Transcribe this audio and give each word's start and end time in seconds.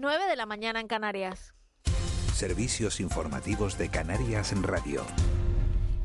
9 0.00 0.28
de 0.28 0.36
la 0.36 0.46
mañana 0.46 0.78
en 0.78 0.86
Canarias. 0.86 1.54
Servicios 2.32 3.00
informativos 3.00 3.76
de 3.78 3.88
Canarias 3.88 4.52
en 4.52 4.62
Radio. 4.62 5.04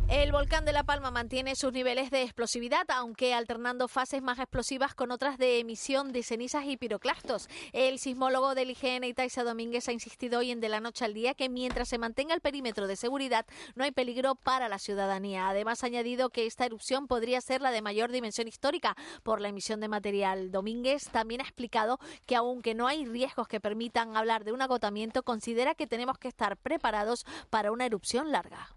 El 0.09 0.31
volcán 0.31 0.65
de 0.65 0.73
La 0.73 0.83
Palma 0.83 1.11
mantiene 1.11 1.55
sus 1.55 1.71
niveles 1.71 2.11
de 2.11 2.23
explosividad, 2.23 2.85
aunque 2.89 3.33
alternando 3.33 3.87
fases 3.87 4.21
más 4.21 4.37
explosivas 4.37 4.93
con 4.93 5.11
otras 5.11 5.37
de 5.37 5.59
emisión 5.59 6.11
de 6.11 6.23
cenizas 6.23 6.65
y 6.65 6.77
piroclastos. 6.77 7.47
El 7.71 7.99
sismólogo 7.99 8.53
del 8.53 8.69
IGN, 8.71 9.05
Itaisa 9.05 9.43
Domínguez, 9.43 9.87
ha 9.87 9.93
insistido 9.93 10.39
hoy 10.39 10.51
en 10.51 10.59
De 10.59 10.69
la 10.69 10.81
Noche 10.81 11.05
al 11.05 11.13
Día 11.13 11.33
que 11.33 11.49
mientras 11.49 11.87
se 11.87 11.97
mantenga 11.97 12.35
el 12.35 12.41
perímetro 12.41 12.85
de 12.87 12.95
seguridad 12.95 13.45
no 13.75 13.85
hay 13.85 13.91
peligro 13.91 14.35
para 14.35 14.69
la 14.69 14.77
ciudadanía. 14.77 15.47
Además, 15.47 15.83
ha 15.83 15.87
añadido 15.87 16.29
que 16.29 16.45
esta 16.45 16.65
erupción 16.65 17.07
podría 17.07 17.39
ser 17.39 17.61
la 17.61 17.71
de 17.71 17.81
mayor 17.81 18.11
dimensión 18.11 18.47
histórica 18.47 18.95
por 19.23 19.39
la 19.39 19.47
emisión 19.47 19.79
de 19.79 19.87
material. 19.87 20.51
Domínguez 20.51 21.09
también 21.09 21.41
ha 21.41 21.45
explicado 21.45 21.99
que 22.25 22.35
aunque 22.35 22.75
no 22.75 22.87
hay 22.87 23.05
riesgos 23.05 23.47
que 23.47 23.61
permitan 23.61 24.17
hablar 24.17 24.43
de 24.43 24.51
un 24.51 24.61
agotamiento, 24.61 25.23
considera 25.23 25.75
que 25.75 25.87
tenemos 25.87 26.17
que 26.17 26.27
estar 26.27 26.57
preparados 26.57 27.25
para 27.49 27.71
una 27.71 27.85
erupción 27.85 28.31
larga 28.31 28.69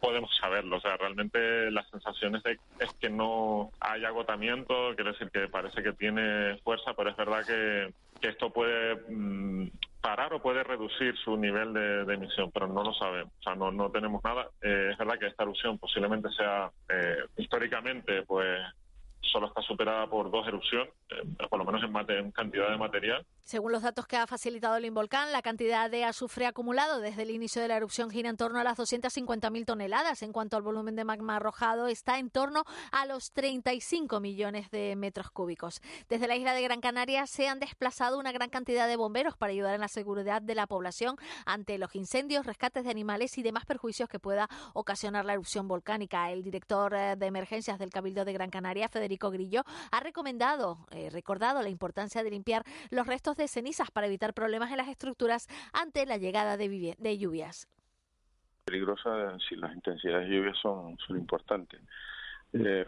podemos 0.00 0.34
saberlo. 0.36 0.78
O 0.78 0.80
sea, 0.80 0.96
realmente 0.96 1.70
la 1.70 1.84
sensación 1.90 2.36
es, 2.36 2.42
es 2.78 2.92
que 2.94 3.10
no 3.10 3.70
hay 3.80 4.04
agotamiento, 4.04 4.94
quiere 4.94 5.12
decir 5.12 5.30
que 5.30 5.48
parece 5.48 5.82
que 5.82 5.92
tiene 5.92 6.58
fuerza, 6.64 6.94
pero 6.96 7.10
es 7.10 7.16
verdad 7.16 7.44
que, 7.46 7.92
esto 8.26 8.50
puede 8.50 8.96
mm, 9.08 9.70
parar 10.02 10.34
o 10.34 10.42
puede 10.42 10.62
reducir 10.62 11.16
su 11.16 11.38
nivel 11.38 11.72
de, 11.72 12.12
emisión, 12.12 12.50
pero 12.52 12.66
no 12.66 12.82
lo 12.82 12.92
sabemos. 12.92 13.32
O 13.40 13.42
sea, 13.42 13.54
no, 13.54 13.70
no 13.70 13.90
tenemos 13.90 14.22
nada. 14.22 14.48
Eh, 14.60 14.90
es 14.92 14.98
verdad 14.98 15.18
que 15.18 15.28
esta 15.28 15.44
erupción 15.44 15.78
posiblemente 15.78 16.28
sea 16.30 16.70
eh, 16.90 17.16
históricamente, 17.38 18.22
pues 18.24 18.60
solo 19.22 19.48
está 19.48 19.62
superada 19.62 20.06
por 20.06 20.30
dos 20.30 20.46
erupciones, 20.46 20.88
eh, 21.10 21.46
por 21.48 21.58
lo 21.58 21.64
menos 21.64 21.82
en, 21.82 22.16
en, 22.16 22.30
cantidad 22.32 22.70
de 22.70 22.76
material. 22.76 23.24
Según 23.44 23.72
los 23.72 23.82
datos 23.82 24.06
que 24.06 24.16
ha 24.16 24.26
facilitado 24.26 24.76
el 24.76 24.84
Involcán, 24.84 25.32
la 25.32 25.42
cantidad 25.42 25.90
de 25.90 26.04
azufre 26.04 26.46
acumulado 26.46 27.00
desde 27.00 27.22
el 27.22 27.30
inicio 27.30 27.60
de 27.62 27.68
la 27.68 27.76
erupción 27.76 28.10
gira 28.10 28.30
en 28.30 28.36
torno 28.36 28.58
a 28.58 28.64
las 28.64 28.78
250.000 28.78 29.64
toneladas. 29.64 30.22
En 30.22 30.32
cuanto 30.32 30.56
al 30.56 30.62
volumen 30.62 30.96
de 30.96 31.04
magma 31.04 31.36
arrojado, 31.36 31.86
está 31.86 32.18
en 32.18 32.30
torno 32.30 32.64
a 32.92 33.06
los 33.06 33.32
35 33.32 34.20
millones 34.20 34.70
de 34.70 34.94
metros 34.96 35.30
cúbicos. 35.30 35.80
Desde 36.08 36.28
la 36.28 36.36
isla 36.36 36.54
de 36.54 36.62
Gran 36.62 36.80
Canaria 36.80 37.26
se 37.26 37.48
han 37.48 37.60
desplazado 37.60 38.18
una 38.18 38.32
gran 38.32 38.50
cantidad 38.50 38.88
de 38.88 38.96
bomberos 38.96 39.36
para 39.36 39.52
ayudar 39.52 39.74
en 39.74 39.80
la 39.80 39.88
seguridad 39.88 40.42
de 40.42 40.54
la 40.54 40.66
población 40.66 41.16
ante 41.46 41.78
los 41.78 41.94
incendios, 41.94 42.46
rescates 42.46 42.84
de 42.84 42.90
animales 42.90 43.36
y 43.38 43.42
demás 43.42 43.66
perjuicios 43.66 44.08
que 44.08 44.18
pueda 44.18 44.48
ocasionar 44.74 45.24
la 45.24 45.32
erupción 45.32 45.68
volcánica. 45.68 46.30
El 46.30 46.42
director 46.42 46.94
eh, 46.94 47.16
de 47.16 47.26
emergencias 47.26 47.78
del 47.78 47.90
Cabildo 47.90 48.24
de 48.24 48.32
Gran 48.32 48.50
Canaria, 48.50 48.88
Federico 48.88 49.09
Grillo, 49.18 49.62
ha 49.90 50.00
recomendado, 50.00 50.86
eh, 50.90 51.10
recordado 51.10 51.62
la 51.62 51.68
importancia 51.68 52.22
de 52.22 52.30
limpiar 52.30 52.64
los 52.90 53.06
restos 53.06 53.36
de 53.36 53.48
cenizas 53.48 53.90
para 53.90 54.06
evitar 54.06 54.34
problemas 54.34 54.70
en 54.70 54.76
las 54.76 54.88
estructuras 54.88 55.48
ante 55.72 56.06
la 56.06 56.16
llegada 56.16 56.56
de, 56.56 56.94
de 56.98 57.18
lluvias. 57.18 57.68
Peligrosa 58.64 59.36
si 59.48 59.56
las 59.56 59.74
intensidades 59.74 60.28
de 60.28 60.36
lluvias 60.36 60.56
son, 60.62 60.96
son 60.98 61.16
importantes. 61.16 61.80
Eh, 62.52 62.84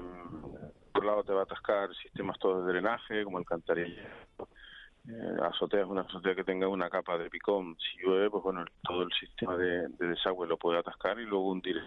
por 0.93 1.03
un 1.03 1.06
lado 1.06 1.25
te 1.25 1.32
va 1.32 1.41
a 1.41 1.44
atascar 1.44 1.94
sistemas 1.97 2.38
todos 2.38 2.65
de 2.65 2.72
drenaje, 2.72 3.25
como 3.25 3.38
el 3.38 3.44
cantarillo. 3.44 4.03
Eh, 5.09 5.37
azotea 5.43 5.81
es 5.81 5.87
una 5.87 6.03
azotea 6.03 6.34
que 6.34 6.44
tenga 6.44 6.69
una 6.69 6.88
capa 6.88 7.19
de 7.19 7.28
picón. 7.31 7.77
Si 7.78 7.99
llueve, 7.99 8.31
pues 8.31 8.43
bueno, 8.44 8.65
todo 8.82 9.03
el 9.03 9.12
sistema 9.19 9.56
de, 9.56 9.88
de 9.88 10.06
desagüe 10.09 10.47
lo 10.47 10.56
puede 10.56 10.78
atascar 10.78 11.19
y 11.19 11.25
luego 11.25 11.50
hundir. 11.50 11.82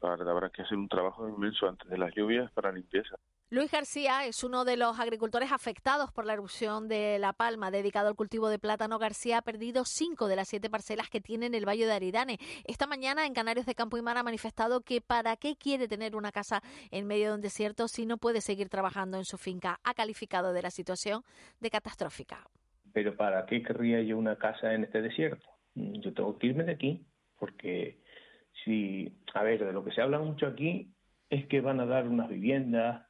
Habrá 0.00 0.50
que 0.50 0.62
hacer 0.62 0.76
un 0.78 0.88
trabajo 0.88 1.28
inmenso 1.28 1.68
antes 1.68 1.88
de 1.88 1.98
las 1.98 2.14
lluvias 2.14 2.50
para 2.52 2.70
limpieza. 2.70 3.16
Luis 3.50 3.72
García 3.72 4.26
es 4.26 4.44
uno 4.44 4.66
de 4.66 4.76
los 4.76 5.00
agricultores 5.00 5.52
afectados 5.52 6.12
por 6.12 6.26
la 6.26 6.34
erupción 6.34 6.86
de 6.86 7.18
La 7.18 7.32
Palma. 7.32 7.70
Dedicado 7.70 8.08
al 8.08 8.14
cultivo 8.14 8.50
de 8.50 8.58
plátano, 8.58 8.98
García 8.98 9.38
ha 9.38 9.42
perdido 9.42 9.86
cinco 9.86 10.28
de 10.28 10.36
las 10.36 10.48
siete 10.48 10.68
parcelas 10.68 11.08
que 11.08 11.22
tiene 11.22 11.46
en 11.46 11.54
el 11.54 11.66
Valle 11.66 11.86
de 11.86 11.92
Aridane. 11.94 12.36
Esta 12.66 12.86
mañana 12.86 13.24
en 13.24 13.32
Canarios 13.32 13.64
de 13.64 13.74
Campo 13.74 13.96
y 13.96 14.02
Mar 14.02 14.18
ha 14.18 14.22
manifestado 14.22 14.82
que 14.82 15.00
para 15.00 15.34
qué 15.36 15.56
quiere 15.56 15.88
tener 15.88 16.14
una 16.14 16.30
casa 16.30 16.60
en 16.90 17.06
medio 17.06 17.28
de 17.30 17.36
un 17.36 17.40
desierto 17.40 17.88
si 17.88 18.04
no 18.04 18.18
puede 18.18 18.42
seguir 18.42 18.68
trabajando 18.68 19.16
en 19.16 19.24
su 19.24 19.38
finca. 19.38 19.80
Ha 19.82 19.94
calificado 19.94 20.52
de 20.52 20.60
la 20.60 20.70
situación 20.70 21.22
de 21.58 21.70
catastrófica. 21.70 22.44
Pero 22.92 23.16
¿para 23.16 23.46
qué 23.46 23.62
querría 23.62 24.02
yo 24.02 24.18
una 24.18 24.36
casa 24.36 24.74
en 24.74 24.84
este 24.84 25.00
desierto? 25.00 25.48
Yo 25.74 26.12
tengo 26.12 26.38
que 26.38 26.48
irme 26.48 26.64
de 26.64 26.72
aquí 26.72 27.06
porque 27.38 28.02
si, 28.62 29.10
a 29.32 29.42
ver, 29.42 29.64
de 29.64 29.72
lo 29.72 29.82
que 29.86 29.92
se 29.92 30.02
habla 30.02 30.18
mucho 30.18 30.46
aquí 30.46 30.92
es 31.30 31.46
que 31.46 31.62
van 31.62 31.80
a 31.80 31.86
dar 31.86 32.06
unas 32.06 32.28
viviendas 32.28 33.08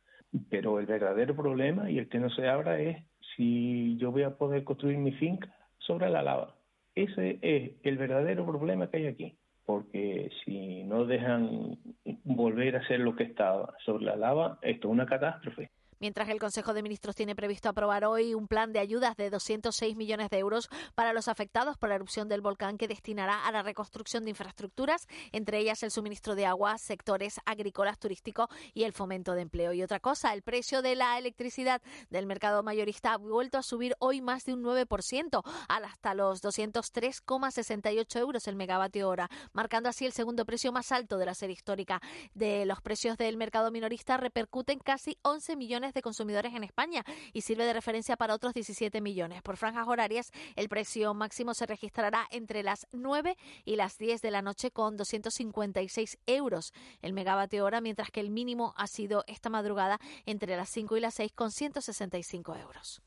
pero 0.50 0.78
el 0.78 0.86
verdadero 0.86 1.34
problema 1.34 1.90
y 1.90 1.98
el 1.98 2.08
que 2.08 2.18
no 2.18 2.30
se 2.30 2.48
abra 2.48 2.80
es 2.80 3.04
si 3.36 3.96
yo 3.98 4.10
voy 4.12 4.22
a 4.22 4.36
poder 4.36 4.64
construir 4.64 4.98
mi 4.98 5.12
finca 5.12 5.54
sobre 5.78 6.10
la 6.10 6.22
lava. 6.22 6.54
Ese 6.94 7.38
es 7.42 7.72
el 7.82 7.96
verdadero 7.96 8.44
problema 8.44 8.90
que 8.90 8.98
hay 8.98 9.06
aquí, 9.06 9.38
porque 9.64 10.30
si 10.44 10.84
no 10.84 11.04
dejan 11.04 11.78
volver 12.24 12.76
a 12.76 12.86
ser 12.86 13.00
lo 13.00 13.14
que 13.14 13.24
estaba 13.24 13.74
sobre 13.84 14.04
la 14.04 14.16
lava, 14.16 14.58
esto 14.62 14.88
es 14.88 14.92
una 14.92 15.06
catástrofe 15.06 15.70
mientras 16.00 16.28
el 16.28 16.38
Consejo 16.38 16.74
de 16.74 16.82
Ministros 16.82 17.16
tiene 17.16 17.34
previsto 17.34 17.68
aprobar 17.68 18.04
hoy 18.04 18.34
un 18.34 18.48
plan 18.48 18.72
de 18.72 18.78
ayudas 18.78 19.16
de 19.16 19.30
206 19.30 19.96
millones 19.96 20.30
de 20.30 20.38
euros 20.38 20.68
para 20.94 21.12
los 21.12 21.28
afectados 21.28 21.76
por 21.76 21.88
la 21.88 21.96
erupción 21.96 22.28
del 22.28 22.40
volcán 22.40 22.78
que 22.78 22.88
destinará 22.88 23.46
a 23.46 23.52
la 23.52 23.62
reconstrucción 23.62 24.24
de 24.24 24.30
infraestructuras, 24.30 25.06
entre 25.32 25.58
ellas 25.58 25.82
el 25.82 25.90
suministro 25.90 26.34
de 26.34 26.46
agua, 26.46 26.78
sectores 26.78 27.40
agrícolas, 27.44 27.98
turísticos 27.98 28.48
y 28.74 28.84
el 28.84 28.92
fomento 28.92 29.34
de 29.34 29.42
empleo. 29.42 29.72
Y 29.72 29.82
otra 29.82 30.00
cosa, 30.00 30.32
el 30.32 30.42
precio 30.42 30.82
de 30.82 30.96
la 30.96 31.18
electricidad 31.18 31.82
del 32.10 32.26
mercado 32.26 32.62
mayorista 32.62 33.12
ha 33.12 33.18
vuelto 33.18 33.58
a 33.58 33.62
subir 33.62 33.94
hoy 33.98 34.20
más 34.20 34.44
de 34.44 34.54
un 34.54 34.62
9%, 34.62 35.42
hasta 35.88 36.14
los 36.14 36.42
203,68 36.42 38.18
euros 38.18 38.46
el 38.46 38.56
megavatio 38.56 39.08
hora, 39.08 39.28
marcando 39.52 39.88
así 39.88 40.06
el 40.06 40.12
segundo 40.12 40.44
precio 40.44 40.72
más 40.72 40.92
alto 40.92 41.18
de 41.18 41.26
la 41.26 41.34
serie 41.34 41.54
histórica. 41.54 42.00
De 42.34 42.66
los 42.66 42.80
precios 42.80 43.16
del 43.16 43.36
mercado 43.36 43.70
minorista 43.70 44.16
repercuten 44.16 44.78
casi 44.78 45.18
11 45.22 45.56
millones 45.56 45.87
de 45.94 46.02
consumidores 46.02 46.54
en 46.54 46.64
España 46.64 47.04
y 47.32 47.42
sirve 47.42 47.64
de 47.64 47.72
referencia 47.72 48.16
para 48.16 48.34
otros 48.34 48.54
17 48.54 49.00
millones. 49.00 49.42
Por 49.42 49.56
franjas 49.56 49.88
horarias, 49.88 50.30
el 50.56 50.68
precio 50.68 51.14
máximo 51.14 51.54
se 51.54 51.66
registrará 51.66 52.26
entre 52.30 52.62
las 52.62 52.86
9 52.92 53.36
y 53.64 53.76
las 53.76 53.98
10 53.98 54.22
de 54.22 54.30
la 54.30 54.42
noche 54.42 54.70
con 54.70 54.96
256 54.96 56.18
euros 56.26 56.72
el 57.02 57.12
megavatio 57.12 57.64
hora, 57.64 57.80
mientras 57.80 58.10
que 58.10 58.20
el 58.20 58.30
mínimo 58.30 58.74
ha 58.76 58.86
sido 58.86 59.24
esta 59.26 59.50
madrugada 59.50 59.98
entre 60.26 60.56
las 60.56 60.68
5 60.70 60.96
y 60.96 61.00
las 61.00 61.14
6 61.14 61.32
con 61.34 61.50
165 61.50 62.56
euros. 62.56 63.02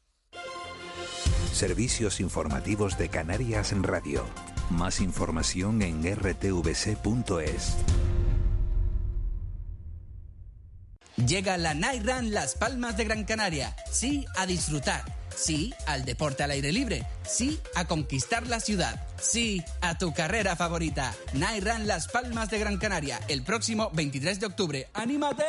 Servicios 1.51 2.19
informativos 2.19 2.97
de 2.97 3.09
Canarias 3.09 3.71
en 3.71 3.83
Radio. 3.83 4.25
Más 4.69 5.01
información 5.01 5.81
en 5.81 6.03
rtvc.es. 6.03 7.77
Llega 11.27 11.57
la 11.57 11.73
Night 11.73 12.05
Run 12.05 12.31
Las 12.31 12.55
Palmas 12.55 12.97
de 12.97 13.03
Gran 13.03 13.25
Canaria. 13.25 13.75
Sí 13.91 14.25
a 14.35 14.45
disfrutar. 14.45 15.03
Sí 15.35 15.73
al 15.85 16.03
deporte 16.03 16.43
al 16.43 16.51
aire 16.51 16.71
libre. 16.71 17.05
Sí 17.27 17.59
a 17.75 17.85
conquistar 17.85 18.47
la 18.47 18.59
ciudad. 18.59 19.07
Sí 19.19 19.63
a 19.81 19.97
tu 19.97 20.13
carrera 20.13 20.55
favorita. 20.55 21.13
Night 21.33 21.63
Run 21.63 21.87
Las 21.87 22.07
Palmas 22.07 22.49
de 22.49 22.59
Gran 22.59 22.77
Canaria. 22.77 23.19
El 23.27 23.43
próximo 23.43 23.89
23 23.93 24.39
de 24.39 24.45
octubre. 24.45 24.87
¡Anímate! 24.93 25.43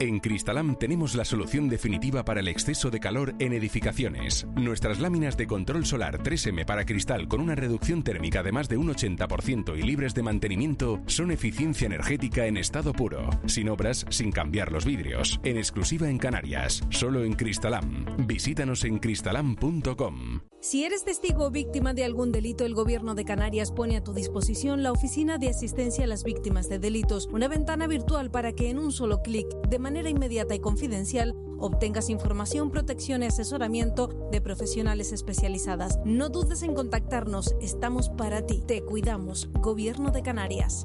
En 0.00 0.20
Cristalam 0.20 0.76
tenemos 0.76 1.14
la 1.14 1.24
solución 1.26 1.68
definitiva 1.68 2.24
para 2.24 2.40
el 2.40 2.48
exceso 2.48 2.90
de 2.90 2.98
calor 2.98 3.34
en 3.38 3.52
edificaciones. 3.52 4.46
Nuestras 4.54 5.00
láminas 5.00 5.36
de 5.36 5.46
control 5.46 5.84
solar 5.84 6.22
3M 6.22 6.64
para 6.64 6.86
cristal 6.86 7.28
con 7.28 7.42
una 7.42 7.54
reducción 7.54 8.02
térmica 8.02 8.42
de 8.42 8.52
más 8.52 8.70
de 8.70 8.78
un 8.78 8.88
80% 8.88 9.78
y 9.78 9.82
libres 9.82 10.14
de 10.14 10.22
mantenimiento 10.22 11.02
son 11.04 11.30
eficiencia 11.30 11.84
energética 11.84 12.46
en 12.46 12.56
estado 12.56 12.94
puro, 12.94 13.28
sin 13.44 13.68
obras, 13.68 14.06
sin 14.08 14.32
cambiar 14.32 14.72
los 14.72 14.86
vidrios, 14.86 15.38
en 15.44 15.58
exclusiva 15.58 16.08
en 16.08 16.16
Canarias, 16.16 16.82
solo 16.88 17.22
en 17.22 17.34
Cristalam. 17.34 18.06
Visítanos 18.26 18.84
en 18.84 18.98
cristalam.com. 18.98 20.40
Si 20.60 20.84
eres 20.84 21.04
testigo 21.04 21.46
o 21.46 21.50
víctima 21.50 21.92
de 21.92 22.04
algún 22.04 22.30
delito, 22.30 22.64
el 22.64 22.72
Gobierno 22.72 23.16
de 23.16 23.24
Canarias 23.24 23.72
pone 23.72 23.96
a 23.96 24.04
tu 24.04 24.14
disposición 24.14 24.84
la 24.84 24.92
Oficina 24.92 25.36
de 25.36 25.48
Asistencia 25.48 26.04
a 26.04 26.06
las 26.06 26.22
Víctimas 26.22 26.68
de 26.68 26.78
Delitos, 26.78 27.28
una 27.32 27.48
ventana 27.48 27.88
virtual 27.88 28.30
para 28.30 28.52
que 28.52 28.70
en 28.70 28.78
un 28.78 28.92
solo 28.92 29.22
clic, 29.22 29.48
de 29.68 29.81
manera 29.82 30.08
inmediata 30.08 30.54
y 30.54 30.60
confidencial, 30.60 31.34
obtengas 31.58 32.08
información, 32.08 32.70
protección 32.70 33.22
y 33.22 33.26
asesoramiento 33.26 34.08
de 34.30 34.40
profesionales 34.40 35.12
especializadas. 35.12 35.98
No 36.06 36.30
dudes 36.30 36.62
en 36.62 36.74
contactarnos, 36.74 37.54
estamos 37.60 38.08
para 38.08 38.46
ti. 38.46 38.62
Te 38.66 38.82
cuidamos, 38.82 39.50
Gobierno 39.52 40.10
de 40.10 40.22
Canarias. 40.22 40.84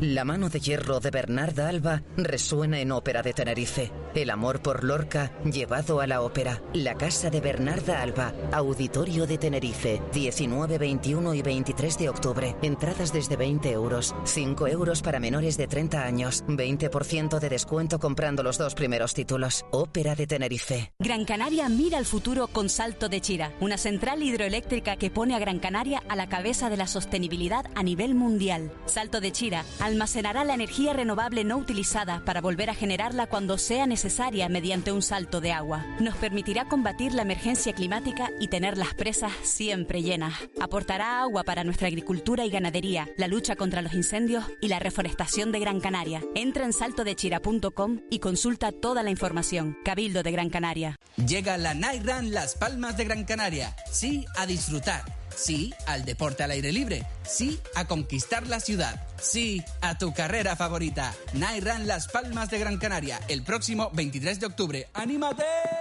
La 0.00 0.24
mano 0.24 0.48
de 0.48 0.60
hierro 0.60 1.00
de 1.00 1.10
Bernarda 1.10 1.68
Alba 1.68 2.02
resuena 2.16 2.80
en 2.80 2.92
Ópera 2.92 3.22
de 3.22 3.32
Tenerife. 3.32 3.90
El 4.14 4.28
amor 4.28 4.60
por 4.60 4.84
Lorca 4.84 5.32
llevado 5.44 6.00
a 6.00 6.06
la 6.06 6.20
ópera. 6.20 6.62
La 6.74 6.96
casa 6.96 7.30
de 7.30 7.40
Bernarda 7.40 8.02
Alba, 8.02 8.34
Auditorio 8.52 9.26
de 9.26 9.38
Tenerife, 9.38 10.02
19, 10.12 10.76
21 10.76 11.34
y 11.34 11.40
23 11.40 11.98
de 11.98 12.08
octubre. 12.10 12.56
Entradas 12.60 13.12
desde 13.12 13.36
20 13.36 13.70
euros, 13.70 14.14
5 14.24 14.66
euros 14.66 15.00
para 15.00 15.18
menores 15.18 15.56
de 15.56 15.66
30 15.66 16.04
años, 16.04 16.44
20% 16.46 17.38
de 17.38 17.48
descuento 17.48 17.98
comprando 17.98 18.42
los 18.42 18.58
dos 18.58 18.74
primeros 18.74 19.14
títulos. 19.14 19.64
Ópera 19.70 20.14
de 20.14 20.26
Tenerife. 20.26 20.92
Gran 20.98 21.24
Canaria 21.24 21.70
mira 21.70 21.96
al 21.96 22.04
futuro 22.04 22.48
con 22.48 22.68
Salto 22.68 23.08
de 23.08 23.22
Chira, 23.22 23.52
una 23.60 23.78
central 23.78 24.22
hidroeléctrica 24.22 24.96
que 24.96 25.10
pone 25.10 25.34
a 25.34 25.38
Gran 25.38 25.58
Canaria 25.58 26.02
a 26.08 26.16
la 26.16 26.28
cabeza 26.28 26.68
de 26.68 26.76
la 26.76 26.86
sostenibilidad 26.86 27.64
a 27.74 27.82
nivel 27.82 28.14
mundial. 28.14 28.72
Salto 28.84 29.22
de 29.22 29.32
Chira, 29.32 29.64
almacenará 29.80 30.44
la 30.44 30.54
energía 30.54 30.92
renovable 30.92 31.44
no 31.44 31.56
utilizada 31.56 32.22
para 32.26 32.42
volver 32.42 32.68
a 32.68 32.74
generarla 32.74 33.26
cuando 33.26 33.56
sea 33.56 33.86
necesaria 34.02 34.48
mediante 34.48 34.90
un 34.90 35.00
salto 35.00 35.40
de 35.40 35.52
agua. 35.52 35.86
Nos 36.00 36.16
permitirá 36.16 36.64
combatir 36.64 37.14
la 37.14 37.22
emergencia 37.22 37.72
climática 37.72 38.30
y 38.40 38.48
tener 38.48 38.76
las 38.76 38.94
presas 38.94 39.30
siempre 39.44 40.02
llenas. 40.02 40.34
Aportará 40.60 41.20
agua 41.20 41.44
para 41.44 41.62
nuestra 41.62 41.86
agricultura 41.86 42.44
y 42.44 42.50
ganadería, 42.50 43.08
la 43.16 43.28
lucha 43.28 43.54
contra 43.54 43.80
los 43.80 43.94
incendios 43.94 44.44
y 44.60 44.66
la 44.66 44.80
reforestación 44.80 45.52
de 45.52 45.60
Gran 45.60 45.78
Canaria. 45.78 46.20
Entra 46.34 46.64
en 46.64 46.72
saltodechira.com 46.72 48.00
y 48.10 48.18
consulta 48.18 48.72
toda 48.72 49.04
la 49.04 49.10
información. 49.10 49.76
Cabildo 49.84 50.24
de 50.24 50.32
Gran 50.32 50.50
Canaria. 50.50 50.96
Llega 51.24 51.56
la 51.56 51.72
Run 51.74 52.32
Las 52.32 52.56
Palmas 52.56 52.96
de 52.96 53.04
Gran 53.04 53.24
Canaria. 53.24 53.76
Sí 53.92 54.24
a 54.36 54.46
disfrutar. 54.46 55.21
Sí 55.36 55.72
al 55.86 56.04
deporte 56.04 56.42
al 56.42 56.50
aire 56.50 56.72
libre. 56.72 57.06
Sí 57.26 57.60
a 57.74 57.86
conquistar 57.86 58.46
la 58.46 58.60
ciudad. 58.60 59.06
Sí 59.20 59.62
a 59.80 59.98
tu 59.98 60.12
carrera 60.12 60.56
favorita. 60.56 61.14
Run 61.34 61.86
Las 61.86 62.08
Palmas 62.08 62.50
de 62.50 62.58
Gran 62.58 62.78
Canaria. 62.78 63.20
El 63.28 63.42
próximo 63.42 63.90
23 63.92 64.40
de 64.40 64.46
octubre. 64.46 64.88
¡Anímate! 64.94 65.71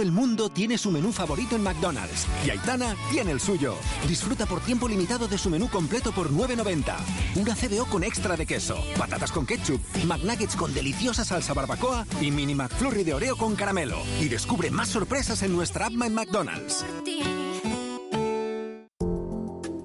El 0.00 0.12
mundo 0.12 0.48
tiene 0.48 0.78
su 0.78 0.90
menú 0.90 1.12
favorito 1.12 1.56
en 1.56 1.62
McDonald's 1.62 2.26
y 2.46 2.50
Aitana 2.50 2.96
tiene 3.10 3.32
el 3.32 3.40
suyo. 3.40 3.74
Disfruta 4.08 4.46
por 4.46 4.60
tiempo 4.60 4.88
limitado 4.88 5.28
de 5.28 5.36
su 5.36 5.50
menú 5.50 5.68
completo 5.68 6.10
por 6.12 6.30
9.90. 6.30 6.96
Una 7.36 7.54
CBO 7.54 7.84
con 7.84 8.02
extra 8.02 8.34
de 8.36 8.46
queso, 8.46 8.76
patatas 8.96 9.30
con 9.30 9.44
ketchup, 9.44 9.80
McNuggets 10.06 10.56
con 10.56 10.72
deliciosa 10.72 11.24
salsa 11.24 11.52
barbacoa 11.52 12.06
y 12.20 12.30
mini 12.30 12.54
McFlurry 12.54 13.04
de 13.04 13.12
Oreo 13.12 13.36
con 13.36 13.54
caramelo. 13.54 13.98
Y 14.20 14.28
descubre 14.28 14.70
más 14.70 14.88
sorpresas 14.88 15.42
en 15.42 15.52
nuestra 15.52 15.86
app 15.86 15.92
en 15.92 16.14
McDonald's. 16.14 16.84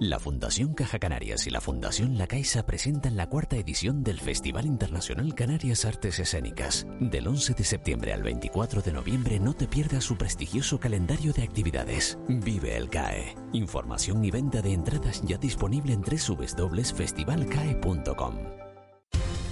La 0.10 0.20
Fundación 0.20 0.74
Caja 0.76 1.00
Canarias 1.00 1.48
y 1.48 1.50
la 1.50 1.62
Fundación 1.62 2.20
La 2.20 2.28
Caixa 2.28 2.64
presentan 2.64 3.18
la 3.18 3.28
cuarta 3.28 3.56
edición 3.56 4.04
del 4.04 4.20
Festival 4.20 4.68
Internacional 4.68 5.34
Canarias 5.34 5.84
Artes 5.84 6.20
Escénicas. 6.20 6.86
Del 7.00 7.28
11 7.28 7.56
de 7.56 7.64
septiembre 7.64 8.14
al 8.14 8.22
24 8.22 8.84
de 8.84 8.94
noviembre 8.94 9.40
no 9.40 9.56
te 9.56 9.68
pierdas 9.68 10.04
su 10.04 10.16
prestigioso 10.16 10.80
calendario 10.80 11.34
de 11.34 11.42
actividades. 11.42 12.20
Vive 12.28 12.78
el 12.78 12.88
CAE. 12.88 13.34
Información 13.54 14.24
y 14.24 14.30
venta 14.30 14.62
de 14.62 14.74
entradas 14.74 15.24
ya 15.24 15.38
disponible 15.38 15.94
en 15.94 16.02
www.festivalcae.com. 16.02 18.36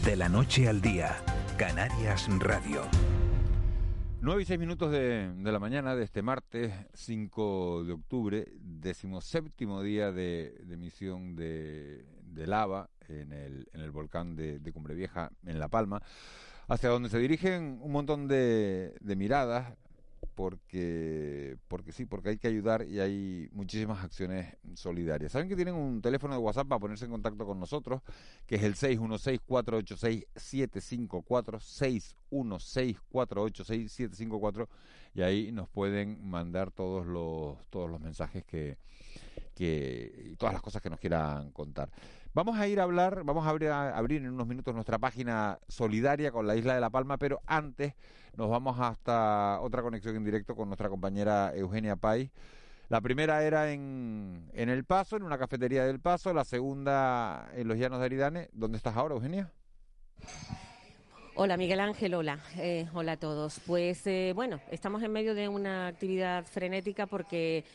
De 0.06 0.16
la 0.16 0.30
noche 0.30 0.70
al 0.70 0.82
día, 0.82 1.16
Canarias 1.58 2.28
Radio. 2.38 2.84
9 4.24 4.42
y 4.42 4.46
6 4.46 4.58
minutos 4.58 4.90
de, 4.90 5.34
de, 5.34 5.52
la 5.52 5.60
mañana 5.60 5.98
de 5.98 6.06
este 6.06 6.22
martes 6.22 6.72
5 6.94 7.84
de 7.84 7.92
octubre, 7.92 8.48
decimoséptimo 8.62 9.82
día 9.82 10.14
de, 10.14 10.56
de 10.64 10.76
emisión 10.76 11.36
de, 11.36 12.06
de, 12.24 12.48
lava 12.48 12.90
en 13.10 13.34
el, 13.34 13.68
en 13.74 13.82
el 13.82 13.92
volcán 13.92 14.38
de, 14.38 14.62
Cumbre 14.72 14.96
Vieja, 14.96 15.30
en 15.46 15.60
La 15.60 15.68
Palma, 15.68 16.02
hacia 16.70 16.88
donde 16.88 17.10
se 17.10 17.20
dirigen 17.20 17.80
un 17.82 17.92
montón 17.92 18.30
de 18.30 18.96
miradas, 19.02 19.74
porque, 20.36 21.58
porque 21.68 21.92
sí, 21.92 22.06
porque 22.06 22.30
hay 22.30 22.38
que 22.38 22.48
ayudar 22.48 22.88
y 22.88 23.00
hay 23.00 23.50
muchísimas 23.52 24.04
acciones 24.04 24.56
solidarias. 24.76 25.32
Saben 25.32 25.50
que 25.50 25.56
tienen 25.56 25.74
un 25.76 26.02
teléfono 26.02 26.34
de 26.34 26.40
WhatsApp 26.40 26.68
para 26.68 26.80
ponerse 26.80 27.06
en 27.06 27.12
contacto 27.12 27.46
con 27.46 27.60
nosotros, 27.60 28.02
que 28.46 28.56
es 28.56 28.64
el 28.64 28.74
616-486-754, 28.76 31.60
616-486-754, 32.32 34.68
y 35.16 35.22
ahí 35.22 35.52
nos 35.52 35.70
pueden 35.70 36.28
mandar 36.28 36.72
todos 36.72 37.06
los, 37.06 37.64
todos 37.70 37.88
los 37.90 38.02
mensajes 38.02 38.44
que, 38.44 38.78
que, 39.54 40.32
y 40.32 40.36
todas 40.36 40.54
las 40.54 40.62
cosas 40.62 40.82
que 40.82 40.90
nos 40.90 41.00
quieran 41.00 41.52
contar. 41.52 41.90
Vamos 42.34 42.58
a 42.58 42.68
ir 42.68 42.80
a 42.80 42.84
hablar, 42.84 43.24
vamos 43.24 43.46
a 43.46 43.50
abrir, 43.50 43.70
abrir 43.70 44.22
en 44.24 44.32
unos 44.32 44.48
minutos 44.48 44.74
nuestra 44.74 44.98
página 44.98 45.60
solidaria 45.68 46.32
con 46.32 46.48
la 46.48 46.56
isla 46.56 46.74
de 46.74 46.82
La 46.82 46.90
Palma, 46.90 47.18
pero 47.18 47.42
antes 47.46 47.94
nos 48.36 48.50
vamos 48.50 48.80
hasta 48.80 49.60
otra 49.62 49.84
conexión 49.84 50.16
en 50.16 50.26
directo 50.26 50.56
con 50.56 50.68
nuestra 50.68 50.90
compañera 50.90 51.54
Eugenia 51.56 51.96
Pay. 51.96 52.32
La 52.90 53.02
primera 53.02 53.44
era 53.44 53.72
en, 53.72 54.50
en 54.54 54.70
El 54.70 54.84
Paso, 54.84 55.16
en 55.16 55.24
una 55.24 55.38
cafetería 55.38 55.86
del 55.86 56.00
Paso, 56.00 56.34
la 56.34 56.44
segunda 56.44 57.50
en 57.54 57.68
los 57.68 57.78
Llanos 57.78 58.00
de 58.00 58.06
Aridane. 58.06 58.50
¿Dónde 58.52 58.78
estás 58.78 58.98
ahora, 58.98 59.16
Eugenia? 59.16 59.52
Hola 61.36 61.58
Miguel 61.58 61.80
Ángel, 61.80 62.14
hola, 62.14 62.40
eh, 62.58 62.88
hola 62.94 63.14
a 63.14 63.18
todos. 63.18 63.60
Pues 63.66 64.06
eh, 64.06 64.34
bueno, 64.36 64.60
estamos 64.70 65.02
en 65.02 65.12
medio 65.12 65.34
de 65.34 65.48
una 65.48 65.88
actividad 65.88 66.46
frenética 66.46 67.08
porque 67.08 67.66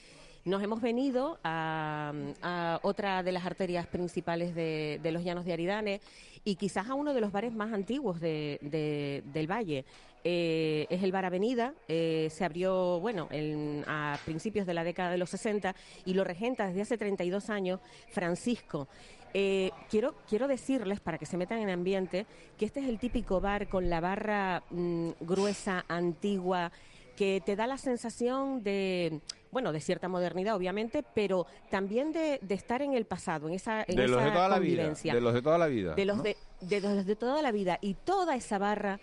nos 0.48 0.62
hemos 0.62 0.80
venido 0.80 1.38
a, 1.44 2.12
a, 2.42 2.80
otra 2.82 3.22
de 3.22 3.32
las 3.32 3.44
arterias 3.44 3.86
principales 3.86 4.54
de, 4.54 4.98
de, 5.02 5.12
los 5.12 5.22
llanos 5.22 5.44
de 5.44 5.52
Aridane 5.52 6.00
y 6.44 6.56
quizás 6.56 6.88
a 6.88 6.94
uno 6.94 7.14
de 7.14 7.20
los 7.20 7.32
bares 7.32 7.52
más 7.52 7.72
antiguos 7.72 8.20
de, 8.20 8.58
de, 8.62 9.22
del 9.32 9.46
valle. 9.46 9.84
Eh, 10.24 10.86
es 10.90 11.02
el 11.02 11.12
Bar 11.12 11.26
Avenida, 11.26 11.74
eh, 11.86 12.28
se 12.30 12.44
abrió, 12.44 12.98
bueno, 13.00 13.28
en, 13.30 13.84
a 13.86 14.18
principios 14.24 14.66
de 14.66 14.74
la 14.74 14.82
década 14.82 15.10
de 15.10 15.18
los 15.18 15.30
60 15.30 15.74
y 16.04 16.14
lo 16.14 16.24
regenta 16.24 16.66
desde 16.66 16.82
hace 16.82 16.98
32 16.98 17.50
años 17.50 17.80
Francisco. 18.10 18.88
Eh, 19.34 19.70
quiero, 19.90 20.14
quiero 20.28 20.48
decirles, 20.48 21.00
para 21.00 21.18
que 21.18 21.26
se 21.26 21.36
metan 21.36 21.58
en 21.58 21.70
ambiente, 21.70 22.26
que 22.56 22.64
este 22.64 22.80
es 22.80 22.88
el 22.88 22.98
típico 22.98 23.40
bar 23.40 23.68
con 23.68 23.90
la 23.90 24.00
barra 24.00 24.62
mmm, 24.70 25.10
gruesa, 25.20 25.84
antigua, 25.86 26.72
que 27.18 27.42
te 27.44 27.56
da 27.56 27.66
la 27.66 27.78
sensación 27.78 28.62
de 28.62 29.20
bueno, 29.50 29.72
de 29.72 29.80
cierta 29.80 30.06
modernidad, 30.08 30.54
obviamente, 30.54 31.02
pero 31.02 31.46
también 31.68 32.12
de, 32.12 32.38
de 32.40 32.54
estar 32.54 32.80
en 32.80 32.92
el 32.92 33.06
pasado, 33.06 33.48
en 33.48 33.54
esa, 33.54 33.80
en 33.88 33.96
de 33.96 34.04
esa 34.04 34.14
los 34.14 34.24
de 34.24 34.30
toda 34.30 34.54
convivencia. 34.54 35.14
La 35.14 35.18
vida, 35.18 35.20
de 35.20 35.24
los 35.24 35.34
de 35.34 35.42
toda 35.42 35.58
la 35.58 35.66
vida. 35.66 35.94
De 35.94 36.04
los, 36.04 36.16
¿no? 36.18 36.22
de, 36.22 36.36
de, 36.60 36.80
los 36.80 37.06
de 37.06 37.16
toda 37.16 37.42
la 37.42 37.50
vida. 37.50 37.78
Y 37.80 37.94
toda 37.94 38.36
esa 38.36 38.58
barra 38.58 39.00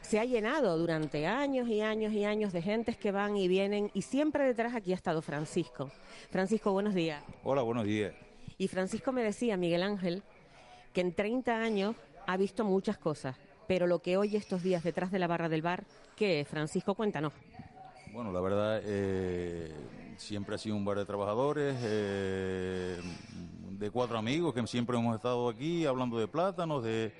se 0.00 0.18
ha 0.18 0.24
llenado 0.24 0.78
durante 0.78 1.26
años 1.26 1.68
y 1.68 1.82
años 1.82 2.14
y 2.14 2.24
años 2.24 2.54
de 2.54 2.62
gentes 2.62 2.96
que 2.96 3.12
van 3.12 3.36
y 3.36 3.46
vienen 3.46 3.90
y 3.92 4.02
siempre 4.02 4.44
detrás 4.44 4.74
aquí 4.74 4.92
ha 4.92 4.96
estado 4.96 5.20
Francisco. 5.20 5.90
Francisco, 6.30 6.72
buenos 6.72 6.94
días. 6.94 7.22
Hola, 7.44 7.60
buenos 7.60 7.84
días. 7.84 8.14
Y 8.56 8.68
Francisco 8.68 9.12
me 9.12 9.22
decía, 9.22 9.58
Miguel 9.58 9.82
Ángel, 9.82 10.22
que 10.94 11.02
en 11.02 11.12
30 11.12 11.60
años 11.60 11.96
ha 12.26 12.36
visto 12.38 12.64
muchas 12.64 12.96
cosas, 12.96 13.36
pero 13.70 13.86
lo 13.86 14.00
que 14.00 14.16
oye 14.16 14.36
estos 14.36 14.64
días 14.64 14.82
detrás 14.82 15.12
de 15.12 15.20
la 15.20 15.28
barra 15.28 15.48
del 15.48 15.62
bar, 15.62 15.84
¿qué 16.16 16.40
es? 16.40 16.48
Francisco, 16.48 16.96
cuéntanos. 16.96 17.32
Bueno, 18.12 18.32
la 18.32 18.40
verdad, 18.40 18.82
eh, 18.84 19.72
siempre 20.16 20.56
ha 20.56 20.58
sido 20.58 20.74
un 20.74 20.84
bar 20.84 20.98
de 20.98 21.04
trabajadores, 21.04 21.76
eh, 21.80 23.00
de 23.70 23.90
cuatro 23.92 24.18
amigos 24.18 24.54
que 24.54 24.66
siempre 24.66 24.98
hemos 24.98 25.14
estado 25.14 25.48
aquí 25.48 25.86
hablando 25.86 26.18
de 26.18 26.26
plátanos, 26.26 26.82
de, 26.82 27.12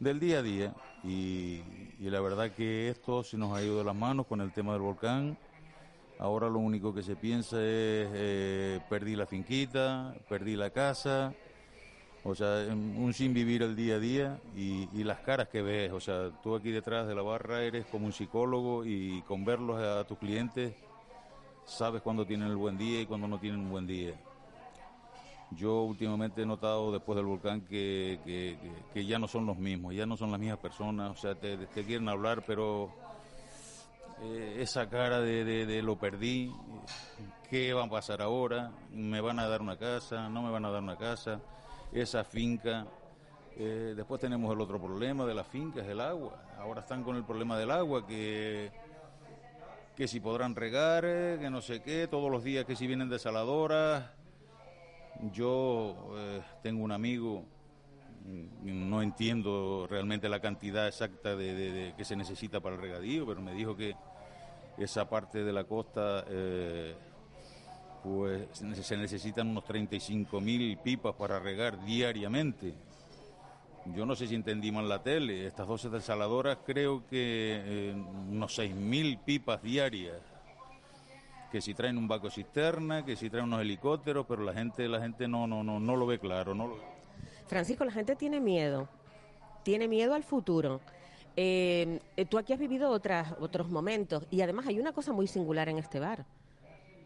del 0.00 0.18
día 0.18 0.38
a 0.38 0.42
día. 0.42 0.74
Y, 1.04 1.60
la 2.00 2.20
verdad 2.22 2.50
que 2.52 2.88
esto 2.88 3.22
se 3.22 3.36
nos 3.36 3.54
ha 3.54 3.62
ido 3.62 3.76
de 3.76 3.84
las 3.84 3.94
manos 3.94 4.24
con 4.26 4.40
el 4.40 4.52
tema 4.52 4.72
del 4.72 4.80
volcán. 4.80 5.36
Ahora 6.18 6.48
lo 6.48 6.60
único 6.60 6.94
que 6.94 7.02
se 7.02 7.14
piensa 7.14 7.58
es, 7.58 8.08
eh, 8.14 8.80
perdí 8.88 9.16
la 9.16 9.26
finquita, 9.26 10.14
perdí 10.30 10.56
la 10.56 10.70
casa, 10.70 11.34
o 12.24 12.34
sea, 12.34 12.66
un 12.72 13.12
sin 13.12 13.34
vivir 13.34 13.62
el 13.62 13.76
día 13.76 13.96
a 13.96 13.98
día 13.98 14.40
y, 14.56 14.88
y, 14.92 15.04
las 15.04 15.20
caras 15.20 15.48
que 15.48 15.62
ves. 15.62 15.92
O 15.92 16.00
sea, 16.00 16.30
tú 16.42 16.56
aquí 16.56 16.70
detrás 16.70 17.06
de 17.06 17.14
la 17.14 17.22
barra 17.22 17.62
eres 17.62 17.86
como 17.86 18.06
un 18.06 18.12
psicólogo 18.12 18.84
y 18.84 19.22
con 19.22 19.44
verlos 19.44 19.80
a 19.80 20.04
tus 20.04 20.18
clientes 20.18 20.74
sabes 21.66 22.02
cuándo 22.02 22.26
tienen 22.26 22.48
el 22.48 22.56
buen 22.56 22.76
día 22.76 23.00
y 23.00 23.06
cuándo 23.06 23.26
no 23.26 23.38
tienen 23.38 23.60
un 23.60 23.70
buen 23.70 23.86
día. 23.86 24.14
Yo 25.50 25.82
últimamente 25.82 26.42
he 26.42 26.46
notado 26.46 26.90
después 26.90 27.16
del 27.16 27.26
volcán 27.26 27.60
que, 27.62 28.18
que, 28.92 29.06
ya 29.06 29.18
no 29.18 29.28
son 29.28 29.46
los 29.46 29.56
mismos, 29.56 29.94
ya 29.94 30.06
no 30.06 30.16
son 30.16 30.30
las 30.30 30.40
mismas 30.40 30.58
personas. 30.58 31.12
O 31.12 31.16
sea, 31.16 31.34
te, 31.34 31.56
te 31.56 31.84
quieren 31.84 32.08
hablar, 32.08 32.42
pero 32.46 32.90
eh, 34.22 34.56
esa 34.60 34.88
cara 34.88 35.20
de, 35.20 35.44
de, 35.44 35.66
de 35.66 35.82
lo 35.82 35.96
perdí, 35.96 36.52
¿qué 37.48 37.72
va 37.72 37.84
a 37.84 37.90
pasar 37.90 38.20
ahora? 38.20 38.72
¿Me 38.90 39.20
van 39.20 39.38
a 39.38 39.46
dar 39.46 39.62
una 39.62 39.76
casa? 39.76 40.28
¿No 40.28 40.42
me 40.42 40.50
van 40.50 40.64
a 40.64 40.70
dar 40.70 40.82
una 40.82 40.96
casa? 40.96 41.40
Esa 41.94 42.24
finca, 42.24 42.86
Eh, 43.56 43.94
después 43.94 44.20
tenemos 44.20 44.52
el 44.52 44.60
otro 44.60 44.80
problema 44.80 45.24
de 45.24 45.32
las 45.32 45.46
fincas, 45.46 45.86
el 45.86 46.00
agua. 46.00 46.42
Ahora 46.58 46.80
están 46.80 47.04
con 47.04 47.14
el 47.14 47.22
problema 47.22 47.56
del 47.56 47.70
agua, 47.70 48.04
que, 48.04 48.72
que 49.94 50.08
si 50.08 50.18
podrán 50.18 50.56
regar, 50.56 51.04
eh, 51.06 51.38
que 51.40 51.50
no 51.50 51.60
sé 51.60 51.80
qué, 51.80 52.08
todos 52.08 52.32
los 52.32 52.42
días 52.42 52.64
que 52.64 52.74
si 52.74 52.88
vienen 52.88 53.08
desaladoras. 53.08 54.10
Yo 55.32 55.94
eh, 56.16 56.42
tengo 56.64 56.82
un 56.82 56.90
amigo, 56.90 57.44
mm, 58.24 58.90
no 58.90 59.02
entiendo 59.02 59.86
realmente 59.88 60.28
la 60.28 60.40
cantidad 60.40 60.88
exacta 60.88 61.36
de, 61.36 61.94
que 61.96 62.04
se 62.04 62.16
necesita 62.16 62.58
para 62.58 62.74
el 62.74 62.82
regadío, 62.82 63.24
pero 63.24 63.40
me 63.40 63.54
dijo 63.54 63.76
que 63.76 63.94
esa 64.78 65.08
parte 65.08 65.44
de 65.44 65.52
la 65.52 65.62
costa 65.62 66.24
pues 68.04 68.46
se 68.52 68.96
necesitan 68.98 69.48
unos 69.48 69.64
35 69.64 70.38
mil 70.38 70.76
pipas 70.76 71.14
para 71.14 71.40
regar 71.40 71.82
diariamente. 71.86 72.74
Yo 73.96 74.04
no 74.04 74.14
sé 74.14 74.26
si 74.26 74.34
entendí 74.34 74.70
mal 74.70 74.88
la 74.88 75.02
tele, 75.02 75.46
estas 75.46 75.66
12 75.66 75.88
desaladoras 75.88 76.58
creo 76.66 77.06
que 77.08 77.62
eh, 77.64 77.94
unos 78.30 78.54
6 78.54 78.74
mil 78.74 79.18
pipas 79.18 79.62
diarias, 79.62 80.18
que 81.50 81.62
si 81.62 81.72
traen 81.72 81.96
un 81.96 82.06
vaco 82.06 82.30
cisterna, 82.30 83.06
que 83.06 83.16
si 83.16 83.30
traen 83.30 83.46
unos 83.46 83.62
helicópteros, 83.62 84.26
pero 84.26 84.42
la 84.42 84.52
gente, 84.52 84.86
la 84.86 85.00
gente 85.00 85.26
no, 85.26 85.46
no, 85.46 85.64
no, 85.64 85.80
no 85.80 85.96
lo 85.96 86.06
ve 86.06 86.18
claro. 86.18 86.54
No 86.54 86.74
Francisco, 87.46 87.86
la 87.86 87.92
gente 87.92 88.16
tiene 88.16 88.38
miedo, 88.38 88.86
tiene 89.62 89.88
miedo 89.88 90.14
al 90.14 90.24
futuro. 90.24 90.82
Eh, 91.36 92.00
eh, 92.16 92.26
tú 92.26 92.36
aquí 92.36 92.52
has 92.52 92.58
vivido 92.58 92.90
otras, 92.90 93.34
otros 93.40 93.70
momentos 93.70 94.26
y 94.30 94.42
además 94.42 94.66
hay 94.66 94.78
una 94.78 94.92
cosa 94.92 95.12
muy 95.12 95.26
singular 95.26 95.68
en 95.70 95.78
este 95.78 96.00
bar 96.00 96.26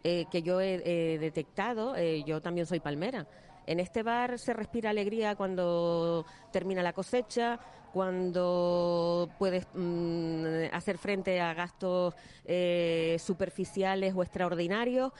eh, 0.04 0.26
que 0.30 0.42
yo 0.42 0.60
he 0.60 1.18
detectado, 1.20 1.96
eh, 1.96 2.22
yo 2.24 2.40
también 2.40 2.66
soy 2.66 2.80
palmera. 2.80 3.26
En 3.68 3.80
este 3.80 4.02
bar 4.02 4.38
se 4.38 4.54
respira 4.54 4.88
alegría 4.88 5.36
cuando 5.36 6.24
termina 6.50 6.82
la 6.82 6.94
cosecha, 6.94 7.60
cuando 7.92 9.28
puedes 9.38 9.66
mm, 9.74 10.72
hacer 10.72 10.96
frente 10.96 11.38
a 11.40 11.52
gastos 11.52 12.14
eh, 12.46 13.16
superficiales 13.18 14.14
o 14.16 14.22
extraordinarios 14.22 15.12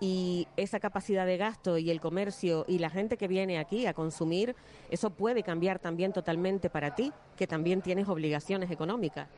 y 0.00 0.48
esa 0.56 0.80
capacidad 0.80 1.26
de 1.26 1.36
gasto 1.36 1.78
y 1.78 1.90
el 1.90 2.00
comercio 2.00 2.64
y 2.66 2.78
la 2.78 2.90
gente 2.90 3.16
que 3.16 3.28
viene 3.28 3.60
aquí 3.60 3.86
a 3.86 3.94
consumir, 3.94 4.56
eso 4.90 5.10
puede 5.10 5.44
cambiar 5.44 5.78
también 5.78 6.12
totalmente 6.12 6.70
para 6.70 6.96
ti, 6.96 7.12
que 7.36 7.46
también 7.46 7.82
tienes 7.82 8.08
obligaciones 8.08 8.72
económicas. 8.72 9.28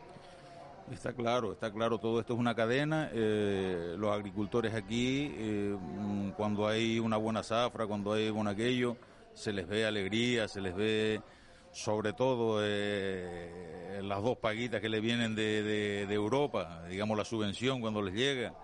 Está 0.94 1.12
claro, 1.12 1.52
está 1.52 1.72
claro, 1.72 1.98
todo 1.98 2.20
esto 2.20 2.34
es 2.34 2.38
una 2.38 2.54
cadena. 2.54 3.10
Eh, 3.12 3.96
los 3.98 4.12
agricultores 4.12 4.74
aquí, 4.74 5.34
eh, 5.36 5.76
mm, 5.76 6.30
cuando 6.30 6.68
hay 6.68 7.00
una 7.00 7.16
buena 7.16 7.42
zafra, 7.42 7.86
cuando 7.86 8.12
hay 8.12 8.30
un 8.30 8.46
aquello, 8.46 8.96
se 9.34 9.52
les 9.52 9.66
ve 9.66 9.84
alegría, 9.86 10.46
se 10.46 10.60
les 10.60 10.74
ve 10.74 11.20
sobre 11.72 12.12
todo 12.12 12.60
eh, 12.62 14.00
las 14.04 14.22
dos 14.22 14.38
paguitas 14.38 14.80
que 14.80 14.88
le 14.88 15.00
vienen 15.00 15.34
de, 15.34 16.02
Europa, 16.08 16.84
digamos 16.88 17.18
la 17.18 17.24
subvención 17.24 17.80
cuando 17.80 18.00
les 18.00 18.14
llega. 18.14 18.54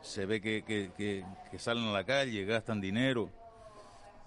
Se 0.00 0.24
ve 0.24 0.40
que, 0.40 0.64
que 0.64 1.58
salen 1.58 1.84
a 1.84 1.92
la 1.92 2.04
calle, 2.04 2.46
gastan 2.46 2.80
dinero 2.80 3.30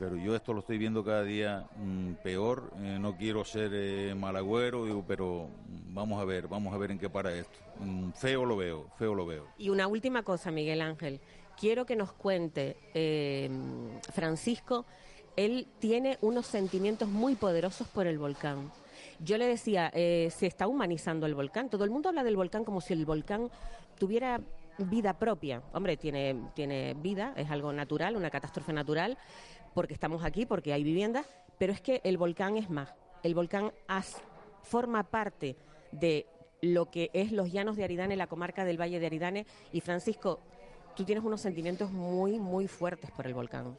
pero 0.01 0.15
yo 0.15 0.35
esto 0.35 0.51
lo 0.51 0.61
estoy 0.61 0.79
viendo 0.79 1.03
cada 1.03 1.21
día 1.21 1.67
mm, 1.75 2.13
peor. 2.23 2.75
No 2.75 3.15
quiero 3.17 3.45
ser 3.45 4.15
malagüero, 4.15 4.85
digo, 4.85 5.05
pero 5.07 5.47
vamos 5.93 6.21
a 6.21 6.25
ver, 6.25 6.47
vamos 6.47 6.73
a 6.73 6.77
ver 6.77 6.91
en 6.91 6.99
qué 6.99 7.09
para 7.09 7.33
esto. 7.33 7.57
Mm, 7.79 8.11
feo 8.11 8.45
lo 8.45 8.57
veo, 8.57 8.87
feo 8.97 9.13
lo 9.13 9.25
veo. 9.25 9.47
Y 9.57 9.69
una 9.69 9.87
última 9.87 10.23
cosa, 10.23 10.51
Miguel 10.51 10.81
Ángel. 10.81 11.19
Quiero 11.59 11.85
que 11.85 11.95
nos 11.95 12.11
cuente, 12.13 12.77
eh, 12.93 13.49
Francisco, 14.13 14.85
él 15.35 15.67
tiene 15.79 16.17
unos 16.21 16.47
sentimientos 16.47 17.07
muy 17.07 17.35
poderosos 17.35 17.87
por 17.87 18.07
el 18.07 18.17
volcán. 18.17 18.71
Yo 19.19 19.37
le 19.37 19.45
decía, 19.45 19.91
se 19.93 20.47
está 20.47 20.67
humanizando 20.67 21.27
el 21.27 21.35
volcán. 21.35 21.69
Todo 21.69 21.83
el 21.83 21.91
mundo 21.91 22.09
habla 22.09 22.23
del 22.23 22.35
volcán 22.35 22.65
como 22.65 22.81
si 22.81 22.93
el 22.93 23.05
volcán 23.05 23.51
tuviera 23.99 24.41
vida 24.77 25.17
propia. 25.17 25.61
Hombre, 25.73 25.97
tiene, 25.97 26.35
tiene 26.55 26.95
vida, 26.95 27.33
es 27.35 27.49
algo 27.49 27.71
natural, 27.73 28.15
una 28.15 28.29
catástrofe 28.29 28.73
natural, 28.73 29.17
porque 29.73 29.93
estamos 29.93 30.23
aquí, 30.23 30.45
porque 30.45 30.73
hay 30.73 30.83
viviendas, 30.83 31.25
pero 31.57 31.73
es 31.73 31.81
que 31.81 32.01
el 32.03 32.17
volcán 32.17 32.57
es 32.57 32.69
más. 32.69 32.93
El 33.23 33.35
volcán 33.35 33.71
forma 34.63 35.03
parte 35.03 35.55
de 35.91 36.25
lo 36.61 36.89
que 36.91 37.09
es 37.13 37.31
los 37.31 37.51
llanos 37.51 37.75
de 37.75 37.83
Aridane, 37.83 38.15
la 38.15 38.27
comarca 38.27 38.65
del 38.65 38.79
Valle 38.79 38.99
de 38.99 39.05
Aridane. 39.05 39.45
Y 39.71 39.81
Francisco, 39.81 40.39
tú 40.95 41.03
tienes 41.03 41.23
unos 41.23 41.41
sentimientos 41.41 41.91
muy, 41.91 42.39
muy 42.39 42.67
fuertes 42.67 43.11
por 43.11 43.27
el 43.27 43.33
volcán. 43.33 43.77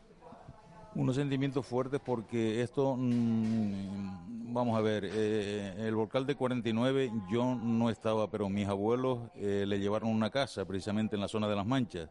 Unos 0.95 1.17
sentimientos 1.17 1.65
fuertes 1.65 2.01
porque 2.05 2.61
esto, 2.61 2.97
mm, 2.99 4.53
vamos 4.53 4.77
a 4.77 4.83
ver, 4.83 5.09
eh, 5.11 5.75
el 5.79 5.95
volcán 5.95 6.27
de 6.27 6.35
49 6.35 7.11
yo 7.31 7.55
no 7.55 7.89
estaba, 7.89 8.31
pero 8.31 8.51
mis 8.51 8.69
abuelos 8.69 9.21
eh, 9.37 9.65
le 9.67 9.81
llevaron 9.81 10.11
una 10.11 10.29
casa 10.29 10.67
precisamente 10.67 11.17
en 11.17 11.23
la 11.23 11.29
zona 11.29 11.49
de 11.49 11.57
las 11.57 11.67
Manchas 11.67 12.11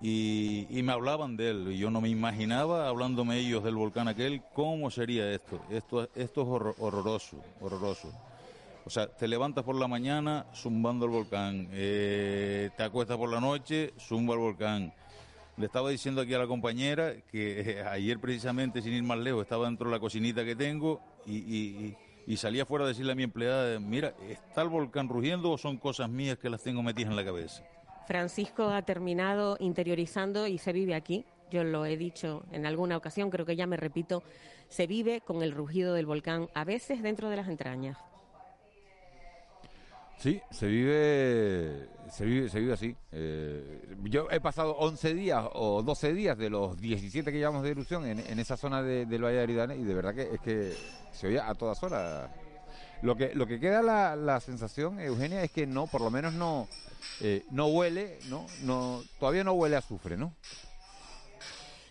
y, 0.00 0.80
me 0.82 0.92
hablaban 0.92 1.36
de 1.36 1.50
él. 1.50 1.72
Y 1.72 1.78
yo 1.78 1.90
no 1.90 2.00
me 2.00 2.08
imaginaba, 2.08 2.88
hablándome 2.88 3.38
ellos 3.38 3.64
del 3.64 3.74
volcán 3.74 4.08
aquel, 4.08 4.42
cómo 4.54 4.90
sería 4.90 5.30
esto. 5.32 5.60
Esto, 5.70 6.08
esto 6.14 6.42
es 6.42 6.74
horroroso, 6.78 7.38
horroroso. 7.60 8.12
O 8.88 8.90
sea, 8.90 9.06
te 9.06 9.28
levantas 9.28 9.64
por 9.64 9.76
la 9.76 9.86
mañana 9.86 10.46
zumbando 10.54 11.04
el 11.04 11.10
volcán, 11.10 11.68
eh, 11.72 12.70
te 12.74 12.82
acuestas 12.82 13.18
por 13.18 13.30
la 13.30 13.38
noche, 13.38 13.92
zumba 14.00 14.32
el 14.32 14.40
volcán. 14.40 14.94
Le 15.58 15.66
estaba 15.66 15.90
diciendo 15.90 16.22
aquí 16.22 16.32
a 16.32 16.38
la 16.38 16.46
compañera 16.46 17.12
que 17.30 17.60
eh, 17.60 17.82
ayer 17.82 18.18
precisamente, 18.18 18.80
sin 18.80 18.94
ir 18.94 19.02
más 19.02 19.18
lejos, 19.18 19.42
estaba 19.42 19.66
dentro 19.66 19.90
de 19.90 19.94
la 19.94 20.00
cocinita 20.00 20.42
que 20.42 20.56
tengo 20.56 21.02
y, 21.26 21.94
y, 22.26 22.36
salía 22.38 22.64
fuera 22.64 22.86
a 22.86 22.88
decirle 22.88 23.12
a 23.12 23.14
mi 23.14 23.24
empleada, 23.24 23.78
mira, 23.78 24.14
¿está 24.26 24.62
el 24.62 24.70
volcán 24.70 25.06
rugiendo 25.10 25.50
o 25.50 25.58
son 25.58 25.76
cosas 25.76 26.08
mías 26.08 26.38
que 26.38 26.48
las 26.48 26.62
tengo 26.62 26.82
metidas 26.82 27.10
en 27.10 27.16
la 27.16 27.26
cabeza? 27.26 27.62
Francisco 28.06 28.70
ha 28.70 28.80
terminado 28.80 29.58
interiorizando 29.60 30.46
y 30.46 30.56
se 30.56 30.72
vive 30.72 30.94
aquí. 30.94 31.26
Yo 31.50 31.62
lo 31.62 31.84
he 31.84 31.98
dicho 31.98 32.42
en 32.52 32.64
alguna 32.64 32.96
ocasión, 32.96 33.28
creo 33.28 33.44
que 33.44 33.54
ya 33.54 33.66
me 33.66 33.76
repito, 33.76 34.22
se 34.68 34.86
vive 34.86 35.20
con 35.20 35.42
el 35.42 35.52
rugido 35.52 35.92
del 35.92 36.06
volcán, 36.06 36.48
a 36.54 36.64
veces 36.64 37.02
dentro 37.02 37.28
de 37.28 37.36
las 37.36 37.48
entrañas. 37.48 38.07
Sí, 40.18 40.40
se 40.50 40.66
vive, 40.66 41.88
se 42.10 42.24
vive, 42.24 42.48
se 42.48 42.58
vive 42.58 42.72
así. 42.72 42.96
Eh, 43.12 43.96
yo 44.04 44.28
he 44.30 44.40
pasado 44.40 44.72
11 44.78 45.14
días 45.14 45.44
o 45.52 45.82
12 45.82 46.12
días 46.12 46.36
de 46.36 46.50
los 46.50 46.76
17 46.76 47.30
que 47.30 47.38
llevamos 47.38 47.62
de 47.62 47.70
erupción 47.70 48.04
en, 48.04 48.38
esa 48.38 48.56
zona 48.56 48.82
del 48.82 49.22
Valle 49.22 49.36
de 49.36 49.42
Aridane 49.42 49.76
y 49.76 49.84
de 49.84 49.94
verdad 49.94 50.14
que 50.14 50.34
es 50.34 50.40
que 50.40 50.76
se 51.12 51.28
oye 51.28 51.40
a 51.40 51.54
todas 51.54 51.80
horas. 51.84 52.30
Lo 53.00 53.16
que, 53.16 53.32
lo 53.32 53.46
que 53.46 53.60
queda 53.60 53.80
la, 53.80 54.16
la 54.16 54.40
sensación, 54.40 54.98
Eugenia, 54.98 55.44
es 55.44 55.52
que 55.52 55.68
no, 55.68 55.86
por 55.86 56.00
lo 56.00 56.10
menos 56.10 56.34
no, 56.34 56.66
eh, 57.20 57.44
no 57.52 57.66
huele, 57.66 58.18
¿no? 58.28 58.46
¿no? 58.62 59.02
Todavía 59.20 59.44
no 59.44 59.52
huele 59.52 59.76
a 59.76 59.78
azufre, 59.78 60.16
¿no? 60.16 60.34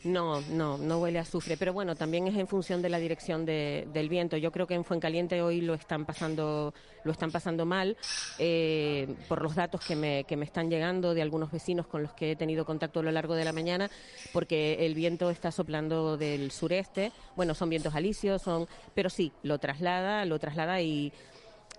No, 0.07 0.39
no, 0.41 0.77
no 0.77 0.99
huele 0.99 1.19
a 1.19 1.23
azufre, 1.23 1.57
pero 1.57 1.73
bueno, 1.73 1.93
también 1.95 2.27
es 2.27 2.35
en 2.37 2.47
función 2.47 2.81
de 2.81 2.87
la 2.87 2.97
dirección 2.97 3.45
del 3.45 4.07
viento. 4.09 4.37
Yo 4.37 4.53
creo 4.53 4.65
que 4.65 4.73
en 4.73 4.85
Fuencaliente 4.85 5.41
hoy 5.41 5.59
lo 5.59 5.73
están 5.73 6.05
pasando, 6.05 6.73
lo 7.03 7.11
están 7.11 7.29
pasando 7.29 7.65
mal 7.65 7.97
eh, 8.39 9.13
por 9.27 9.41
los 9.41 9.55
datos 9.55 9.81
que 9.85 9.97
me, 9.97 10.23
que 10.23 10.37
me 10.37 10.45
están 10.45 10.69
llegando 10.69 11.13
de 11.13 11.21
algunos 11.21 11.51
vecinos 11.51 11.87
con 11.87 12.03
los 12.03 12.13
que 12.13 12.31
he 12.31 12.35
tenido 12.37 12.63
contacto 12.63 13.01
a 13.01 13.03
lo 13.03 13.11
largo 13.11 13.35
de 13.35 13.43
la 13.43 13.51
mañana, 13.51 13.91
porque 14.31 14.85
el 14.85 14.95
viento 14.95 15.29
está 15.29 15.51
soplando 15.51 16.15
del 16.15 16.51
sureste. 16.51 17.11
Bueno, 17.35 17.53
son 17.53 17.69
vientos 17.69 17.93
alisios, 17.93 18.41
son, 18.41 18.65
pero 18.95 19.09
sí, 19.09 19.33
lo 19.43 19.59
traslada, 19.59 20.23
lo 20.23 20.39
traslada 20.39 20.79
y 20.81 21.11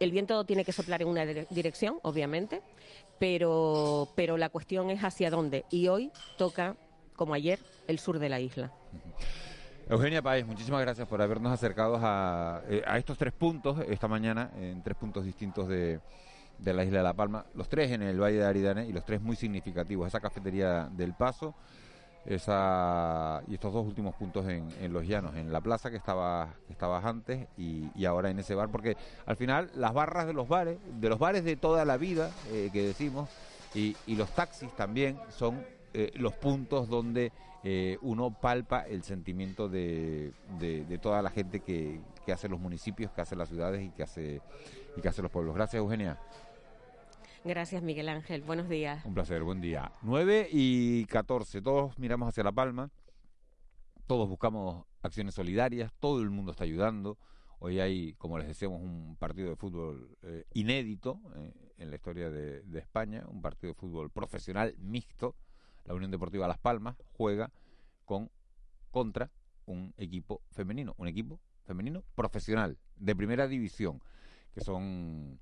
el 0.01 0.13
viento 0.13 0.45
tiene 0.45 0.67
que 0.67 0.73
soplar 0.73 1.01
en 1.01 1.09
una 1.09 1.25
dirección, 1.25 1.99
obviamente 2.03 2.61
pero, 3.19 4.09
pero 4.15 4.37
la 4.37 4.49
cuestión 4.49 4.91
es 4.91 5.03
hacia 5.03 5.31
dónde. 5.31 5.65
Y 5.71 5.89
hoy 5.89 6.11
toca, 6.37 6.77
como 7.19 7.35
ayer, 7.35 7.59
el 7.89 7.99
sur 7.99 8.19
de 8.19 8.29
la 8.29 8.41
isla. 8.41 8.71
Eugenia 9.91 10.23
Páez, 10.23 10.47
muchísimas 10.47 10.81
gracias 10.81 11.09
por 11.09 11.21
habernos 11.21 11.53
acercado 11.53 11.99
a, 12.01 12.63
eh, 12.69 12.83
estos 12.97 13.19
tres 13.19 13.33
puntos 13.33 13.81
esta 13.89 14.07
mañana, 14.07 14.51
en 14.57 14.83
tres 14.83 14.97
puntos 14.97 15.25
distintos 15.25 15.67
de, 15.67 16.01
la 16.65 16.85
isla 16.85 16.99
de 16.99 17.05
La 17.05 17.15
Palma, 17.15 17.45
los 17.55 17.69
tres 17.69 17.91
en 17.91 18.03
el 18.03 18.21
Valle 18.21 18.37
de 18.37 18.45
Aridane 18.45 18.87
y 18.87 18.93
los 18.93 19.05
tres 19.05 19.21
muy 19.21 19.35
significativos. 19.35 20.07
Esa 20.07 20.21
cafetería 20.21 20.89
del 20.93 21.15
Paso, 21.15 21.55
esa 22.25 23.43
y 23.49 23.55
estos 23.55 23.73
dos 23.73 23.85
últimos 23.85 24.15
puntos 24.15 24.47
en, 24.47 24.69
en 24.81 24.93
los 24.93 25.07
llanos, 25.07 25.35
en 25.35 25.53
la 25.53 25.61
plaza 25.61 25.91
que 25.91 25.97
estaba 25.97 26.55
que 26.67 26.73
estabas 26.73 27.05
antes 27.05 27.49
y, 27.57 28.05
ahora 28.05 28.31
en 28.31 28.39
ese 28.39 28.55
bar, 28.55 28.69
porque 28.71 28.97
al 29.27 29.37
final 29.37 29.71
las 29.75 29.93
barras 29.93 30.27
de 30.27 30.35
los 30.35 30.47
bares, 30.47 30.79
de 31.01 31.09
los 31.09 31.19
bares 31.19 31.43
de 31.45 31.57
toda 31.57 31.85
la 31.85 31.97
vida 31.97 32.31
eh, 32.53 32.71
que 32.73 32.83
decimos 32.83 33.29
y, 33.75 33.97
los 34.07 34.31
taxis 34.31 34.71
también 34.77 35.19
son 35.31 35.65
eh, 35.95 36.13
los 36.15 36.35
puntos 36.35 36.89
donde 36.89 37.33
eh, 37.65 37.99
uno 38.03 38.39
palpa 38.41 38.81
el 38.83 39.03
sentimiento 39.03 39.69
de, 39.69 40.33
de, 40.59 40.85
de 40.85 40.99
toda 40.99 41.23
la 41.23 41.31
gente 41.31 41.61
que, 41.61 42.01
que, 42.25 42.33
hace 42.33 42.49
los 42.49 42.61
municipios, 42.61 43.11
que 43.13 43.21
hace 43.21 43.37
las 43.37 43.49
ciudades 43.49 43.85
y 43.85 43.91
que 43.91 44.03
hace 44.03 44.41
y 44.97 45.01
que 45.01 45.09
hace 45.09 45.23
los 45.23 45.31
pueblos. 45.31 45.55
Gracias, 45.55 45.81
Eugenia. 45.81 46.19
Gracias, 47.45 47.83
Miguel 47.83 48.09
Ángel. 48.09 48.43
Buenos 48.43 48.69
días. 48.69 49.05
Un 49.05 49.15
placer, 49.15 49.43
buen 49.43 49.61
día. 49.61 49.93
9 50.03 50.49
y 50.51 51.05
14. 51.07 51.63
Todos 51.63 51.99
miramos 51.99 52.29
hacia 52.29 52.45
La 52.45 52.53
Palma 52.53 52.91
todos 54.09 54.27
buscamos 54.27 54.87
acciones 55.03 55.35
solidarias, 55.35 55.93
todo 56.01 56.23
el 56.23 56.31
mundo 56.31 56.53
está 56.53 56.65
ayudando. 56.65 57.19
Hoy 57.61 57.79
hay, 57.79 58.15
como 58.15 58.39
les 58.39 58.49
decíamos, 58.49 58.81
un 58.81 59.17
partido 59.17 59.51
de 59.51 59.57
fútbol 59.57 60.17
eh, 60.23 60.45
inédito 60.55 61.21
eh, 61.37 61.53
en 61.77 61.91
la 61.91 61.97
historia 61.97 62.31
de, 62.31 62.63
de, 62.63 62.79
España, 62.79 63.25
un 63.29 63.43
partido 63.43 63.75
de 63.75 63.79
fútbol 63.79 64.11
profesional 64.11 64.75
mixto. 64.79 65.37
La 65.89 65.95
Unión 65.95 66.11
Deportiva 66.11 66.47
Las 66.47 66.59
Palmas 66.59 66.97
juega 67.15 67.51
con 68.05 68.31
contra 68.91 69.31
un 69.67 69.95
equipo 69.97 70.43
femenino, 70.51 70.95
un 70.99 71.09
equipo 71.09 71.41
femenino 71.65 72.05
profesional 72.15 72.79
de 72.97 73.17
primera 73.17 73.49
división, 73.49 74.01
que 74.53 74.61
son 74.61 75.41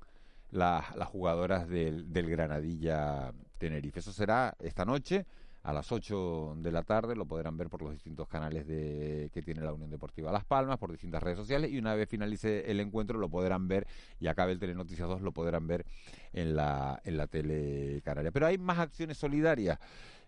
las, 0.50 0.84
jugadoras 1.08 1.68
del, 1.68 2.12
del 2.12 2.30
Granadilla 2.30 3.32
Tenerife. 3.58 4.00
Eso 4.00 4.12
será 4.12 4.56
esta 4.60 4.84
noche 4.84 5.26
a 5.66 5.72
las 5.72 5.90
8 5.90 6.54
de 6.58 6.70
la 6.70 6.84
tarde, 6.84 7.16
lo 7.16 7.26
podrán 7.26 7.56
ver 7.56 7.68
por 7.68 7.82
los 7.82 7.90
distintos 7.90 8.28
canales 8.28 8.68
de, 8.68 9.30
que 9.34 9.42
tiene 9.42 9.62
la 9.62 9.72
Unión 9.72 9.90
Deportiva 9.90 10.30
Las 10.30 10.44
Palmas, 10.44 10.78
por 10.78 10.92
distintas 10.92 11.20
redes 11.20 11.38
sociales, 11.38 11.72
y 11.72 11.78
una 11.78 11.96
vez 11.96 12.08
finalice 12.08 12.70
el 12.70 12.78
encuentro 12.78 13.18
lo 13.18 13.28
podrán 13.28 13.66
ver, 13.66 13.84
y 14.20 14.28
acabe 14.28 14.52
el 14.52 14.60
Telenoticias 14.60 15.08
2, 15.08 15.22
lo 15.22 15.32
podrán 15.32 15.66
ver 15.66 15.84
en 16.32 16.54
la, 16.54 17.00
en 17.04 17.16
la 17.16 17.26
tele 17.26 18.00
canaria. 18.04 18.30
Pero 18.30 18.46
hay 18.46 18.58
más 18.58 18.78
acciones 18.78 19.18
solidarias. 19.18 19.80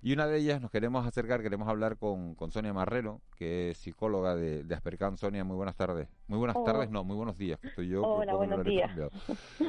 Y 0.03 0.13
una 0.13 0.27
de 0.27 0.39
ellas 0.39 0.61
nos 0.61 0.73
queremos 0.73 1.07
acercar, 1.07 1.41
queremos 1.41 1.69
hablar 1.69 1.99
con, 1.99 2.35
con 2.35 2.51
Sonia 2.51 2.73
Marrero, 2.73 3.21
que 3.37 3.71
es 3.71 3.79
psicóloga 3.79 4.35
de, 4.35 4.65
de 4.65 4.75
Aspercan. 4.75 5.17
Sonia, 5.17 5.45
muy 5.45 5.57
buenas 5.57 5.77
tardes. 5.77 6.09
Muy 6.27 6.39
buenas 6.39 6.57
tardes, 6.65 6.91
no, 6.91 7.05
muy 7.05 7.17
buenos 7.17 7.39
días, 7.39 7.61
estoy 7.63 7.89
yo. 7.89 8.03
Hola, 8.03 8.35
buenos 8.35 8.65
días. 8.65 8.91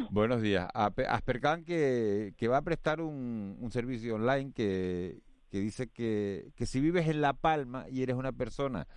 buenos 0.09 0.41
días. 0.41 0.67
Aspercan 0.73 1.63
que, 1.63 2.33
que 2.37 2.47
va 2.47 2.57
a 2.57 2.61
prestar 2.63 3.01
un, 3.01 3.55
un 3.59 3.71
servicio 3.71 4.15
online 4.15 4.51
que, 4.51 5.19
que 5.49 5.59
dice 5.59 5.87
que, 5.87 6.51
que 6.55 6.65
si 6.65 6.79
vives 6.79 7.07
en 7.07 7.21
La 7.21 7.33
Palma 7.33 7.85
y 7.89 8.03
eres 8.03 8.15
una 8.15 8.31
persona 8.31 8.87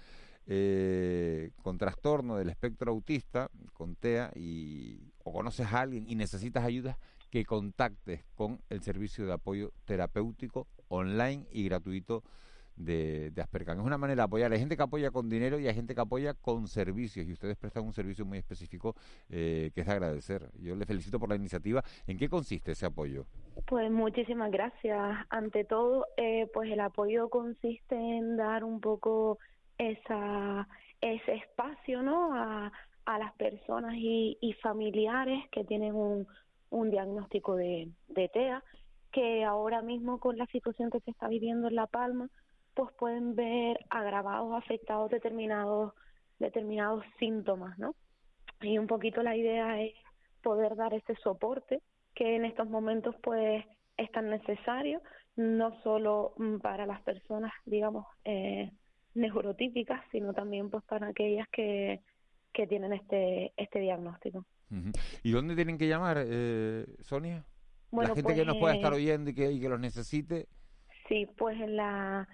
eh, 0.47 1.51
con 1.63 1.79
trastorno 1.79 2.37
del 2.37 2.51
espectro 2.51 2.91
autista, 2.91 3.49
con 3.73 3.95
TEA, 3.95 4.33
y, 4.35 5.13
o 5.25 5.33
conoces 5.33 5.67
a 5.73 5.81
alguien 5.81 6.05
y 6.09 6.17
necesitas 6.17 6.65
ayuda, 6.65 6.99
que 7.31 7.45
contactes 7.45 8.25
con 8.35 8.61
el 8.69 8.83
servicio 8.83 9.25
de 9.25 9.33
apoyo 9.33 9.73
terapéutico 9.87 10.67
online 10.89 11.47
y 11.51 11.65
gratuito 11.65 12.23
de, 12.85 13.31
de, 13.31 13.43
Aspercan. 13.43 13.79
Es 13.79 13.85
una 13.85 13.99
manera 13.99 14.23
de 14.23 14.25
apoyar. 14.25 14.53
Hay 14.53 14.59
gente 14.59 14.77
que 14.77 14.83
apoya 14.83 15.11
con 15.11 15.29
dinero 15.29 15.59
y 15.59 15.67
hay 15.69 15.75
gente 15.75 15.95
que 15.95 16.01
apoya 16.01 16.35
con 16.35 16.69
servicios 16.69 17.27
y 17.27 17.33
ustedes 17.33 17.57
prestan 17.57 17.85
un 17.85 17.93
servicio 17.93 18.25
muy 18.25 18.39
específico 18.39 18.95
eh, 19.31 19.71
que 19.75 19.81
es 19.81 19.87
de 19.87 19.93
agradecer. 19.93 20.51
Yo 20.61 20.77
les 20.77 20.87
felicito 20.87 21.19
por 21.19 21.29
la 21.29 21.37
iniciativa. 21.37 21.83
¿En 22.07 22.19
qué 22.19 22.29
consiste 22.29 22.73
ese 22.73 22.87
apoyo? 22.87 23.27
Pues 23.67 23.91
muchísimas 23.91 24.51
gracias. 24.51 25.27
Ante 25.31 25.65
todo, 25.65 26.07
eh, 26.17 26.49
pues 26.53 26.71
el 26.71 26.81
apoyo 26.81 27.29
consiste 27.29 27.95
en 27.95 28.37
dar 28.37 28.65
un 28.65 28.81
poco 28.81 29.39
esa 29.79 30.69
ese 31.01 31.35
espacio, 31.35 32.01
¿no? 32.03 32.33
A, 32.33 32.73
a 33.05 33.19
las 33.19 33.33
personas 33.35 33.95
y, 33.97 34.39
y 34.41 34.53
familiares 34.55 35.45
que 35.51 35.65
tienen 35.65 35.95
un, 35.95 36.27
un 36.71 36.91
diagnóstico 36.91 37.57
de, 37.57 37.91
de 38.09 38.29
TEA, 38.29 38.63
que 39.11 39.45
ahora 39.45 39.83
mismo 39.83 40.19
con 40.19 40.39
la 40.39 40.47
situación 40.47 40.91
que 40.91 41.01
se 41.01 41.11
está 41.11 41.29
viviendo 41.29 41.69
en 41.69 41.75
La 41.75 41.87
Palma, 41.87 42.31
pues 42.75 42.91
pueden 42.99 43.35
ver 43.35 43.79
agravados, 43.91 44.55
afectados 44.55 45.11
determinados, 45.11 45.93
determinados 46.39 47.05
síntomas, 47.19 47.79
¿no? 47.79 47.95
Y 48.61 48.79
un 48.79 48.87
poquito 48.87 49.23
la 49.23 49.37
idea 49.37 49.81
es 49.81 49.95
poder 50.43 50.77
dar 50.77 50.95
ese 50.95 51.15
soporte 51.17 51.83
que 52.15 52.37
en 52.37 52.45
estos 52.45 52.69
momentos 52.69 53.15
pues 53.23 53.65
es 53.97 54.11
tan 54.13 54.31
necesario, 54.31 55.01
no 55.37 55.81
solo 55.83 56.35
mm, 56.37 56.59
para 56.59 56.87
las 56.87 57.01
personas, 57.03 57.53
digamos, 57.65 58.07
eh, 58.25 58.71
neurotípicas, 59.15 60.03
sino 60.11 60.33
también 60.33 60.71
pues 60.71 60.85
para 60.85 61.09
aquellas 61.09 61.49
que, 61.51 62.01
que 62.53 62.67
tienen 62.67 62.93
este, 62.93 63.53
este 63.57 63.81
diagnóstico. 63.81 64.45
¿Y 65.23 65.33
dónde 65.33 65.55
tienen 65.55 65.77
que 65.77 65.87
llamar, 65.87 66.19
eh, 66.25 66.87
Sonia? 67.01 67.45
Bueno, 67.91 68.09
la 68.09 68.15
gente 68.15 68.23
pues, 68.23 68.37
que 68.37 68.47
nos 68.47 68.57
pueda 68.57 68.75
estar 68.75 68.93
oyendo 68.93 69.31
y 69.31 69.35
que, 69.35 69.53
y 69.53 69.61
que 69.61 69.69
los 69.69 69.79
necesite. 69.79 70.49
Sí, 71.09 71.27
pues 71.37 71.61
en 71.61 71.77
la 71.77 72.27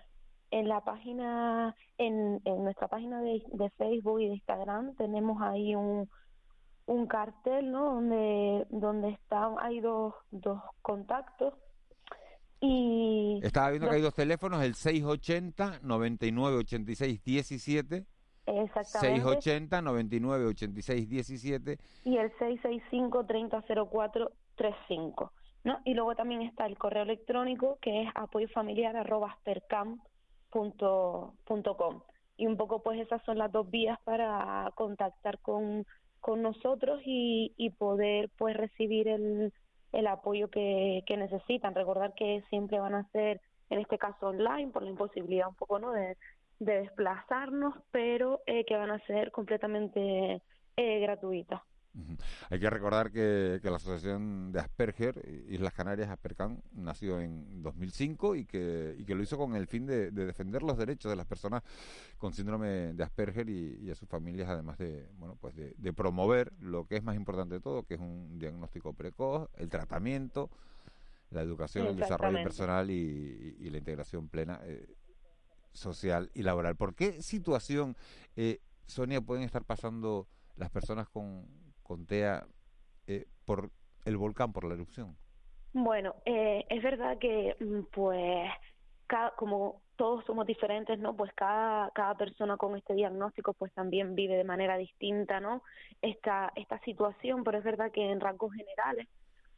en 0.50 0.68
la 0.68 0.82
página, 0.82 1.74
en, 1.98 2.40
en 2.44 2.64
nuestra 2.64 2.88
página 2.88 3.20
de, 3.20 3.42
de, 3.52 3.70
Facebook 3.70 4.20
y 4.20 4.26
de 4.28 4.34
Instagram 4.34 4.94
tenemos 4.96 5.40
ahí 5.42 5.74
un, 5.74 6.08
un 6.86 7.06
cartel, 7.06 7.70
¿no? 7.70 7.94
Donde, 7.94 8.66
donde 8.70 9.10
están, 9.10 9.54
hay 9.60 9.80
dos, 9.80 10.14
dos 10.30 10.60
contactos. 10.82 11.54
Y 12.60 13.38
Estaba 13.42 13.70
viendo 13.70 13.88
que 13.88 13.96
hay 13.96 14.02
dos 14.02 14.14
teléfonos, 14.14 14.62
el 14.62 14.74
680 14.74 15.80
99 15.82 16.56
86 16.56 17.22
17 17.22 18.06
Exactamente. 18.46 19.20
680 19.20 19.82
99 19.82 20.46
86 20.46 21.08
17 21.08 21.78
y 22.04 22.16
el 22.16 22.30
665 22.38 23.26
3004 23.26 24.32
35 24.56 25.32
¿no? 25.64 25.80
Y 25.84 25.94
luego 25.94 26.14
también 26.14 26.42
está 26.42 26.66
el 26.66 26.78
correo 26.78 27.02
electrónico 27.02 27.78
que 27.80 28.02
es 28.02 28.08
apoyo 28.14 28.48
familiar 28.48 28.96
arroba 28.96 29.36
punto, 30.50 31.34
punto 31.44 31.76
com. 31.76 32.00
Y 32.36 32.46
un 32.46 32.56
poco 32.56 32.82
pues 32.82 33.00
esas 33.00 33.22
son 33.24 33.38
las 33.38 33.50
dos 33.50 33.68
vías 33.70 33.98
para 34.04 34.70
contactar 34.74 35.38
con, 35.40 35.84
con 36.20 36.42
nosotros 36.42 37.00
y, 37.04 37.52
y 37.56 37.70
poder 37.70 38.30
pues 38.36 38.56
recibir 38.56 39.08
el, 39.08 39.52
el 39.92 40.06
apoyo 40.06 40.48
que, 40.48 41.02
que 41.06 41.16
necesitan. 41.16 41.74
Recordar 41.74 42.14
que 42.14 42.42
siempre 42.48 42.78
van 42.78 42.94
a 42.94 43.08
ser, 43.10 43.40
en 43.70 43.80
este 43.80 43.98
caso 43.98 44.28
online, 44.28 44.70
por 44.70 44.82
la 44.82 44.90
imposibilidad 44.90 45.48
un 45.48 45.56
poco 45.56 45.78
no 45.78 45.92
de, 45.92 46.16
de 46.60 46.80
desplazarnos, 46.80 47.74
pero 47.90 48.40
eh, 48.46 48.64
que 48.64 48.76
van 48.76 48.90
a 48.90 49.04
ser 49.06 49.30
completamente 49.32 50.42
eh. 50.76 51.06
Hay 52.50 52.60
que 52.60 52.70
recordar 52.70 53.10
que, 53.10 53.60
que, 53.62 53.70
la 53.70 53.76
Asociación 53.76 54.52
de 54.52 54.60
Asperger, 54.60 55.22
Islas 55.48 55.72
Canarias 55.72 56.08
Aspercan, 56.08 56.62
nació 56.72 57.20
en 57.20 57.62
2005 57.62 58.36
y 58.36 58.44
que, 58.44 58.96
y 58.98 59.04
que 59.04 59.14
lo 59.14 59.22
hizo 59.22 59.36
con 59.36 59.54
el 59.56 59.66
fin 59.66 59.86
de, 59.86 60.10
de, 60.10 60.26
defender 60.26 60.62
los 60.62 60.78
derechos 60.78 61.10
de 61.10 61.16
las 61.16 61.26
personas 61.26 61.62
con 62.18 62.32
síndrome 62.32 62.94
de 62.94 63.04
Asperger 63.04 63.48
y, 63.48 63.78
y 63.82 63.90
a 63.90 63.94
sus 63.94 64.08
familias, 64.08 64.48
además 64.48 64.78
de, 64.78 65.08
bueno, 65.18 65.36
pues 65.40 65.54
de, 65.54 65.74
de, 65.76 65.92
promover 65.92 66.52
lo 66.60 66.86
que 66.86 66.96
es 66.96 67.02
más 67.02 67.16
importante 67.16 67.56
de 67.56 67.60
todo, 67.60 67.82
que 67.82 67.94
es 67.94 68.00
un 68.00 68.38
diagnóstico 68.38 68.92
precoz, 68.92 69.48
el 69.56 69.68
tratamiento, 69.68 70.50
la 71.30 71.42
educación, 71.42 71.86
el 71.86 71.96
desarrollo 71.96 72.42
personal 72.42 72.90
y, 72.90 73.56
y 73.58 73.70
la 73.70 73.78
integración 73.78 74.28
plena 74.28 74.60
eh, 74.64 74.86
social 75.72 76.30
y 76.34 76.42
laboral. 76.42 76.76
¿Por 76.76 76.94
qué 76.94 77.22
situación, 77.22 77.96
eh, 78.36 78.60
Sonia, 78.86 79.20
pueden 79.20 79.44
estar 79.44 79.64
pasando 79.64 80.26
las 80.56 80.70
personas 80.70 81.08
con 81.08 81.46
con 81.88 82.06
TEA 82.06 82.46
eh, 83.06 83.26
por 83.46 83.70
el 84.04 84.18
volcán, 84.18 84.52
por 84.52 84.64
la 84.64 84.74
erupción? 84.74 85.16
Bueno, 85.72 86.14
eh, 86.26 86.66
es 86.68 86.82
verdad 86.82 87.18
que 87.18 87.56
pues 87.92 88.50
cada, 89.06 89.30
como 89.36 89.80
todos 89.96 90.24
somos 90.26 90.46
diferentes, 90.46 90.98
¿no? 90.98 91.16
Pues 91.16 91.32
cada, 91.34 91.90
cada 91.92 92.14
persona 92.14 92.58
con 92.58 92.76
este 92.76 92.94
diagnóstico 92.94 93.54
pues 93.54 93.72
también 93.72 94.14
vive 94.14 94.36
de 94.36 94.44
manera 94.44 94.76
distinta, 94.76 95.40
¿no? 95.40 95.62
Esta, 96.02 96.52
esta 96.56 96.78
situación, 96.80 97.42
pero 97.42 97.58
es 97.58 97.64
verdad 97.64 97.90
que 97.90 98.10
en 98.10 98.20
rasgos 98.20 98.52
generales 98.52 99.08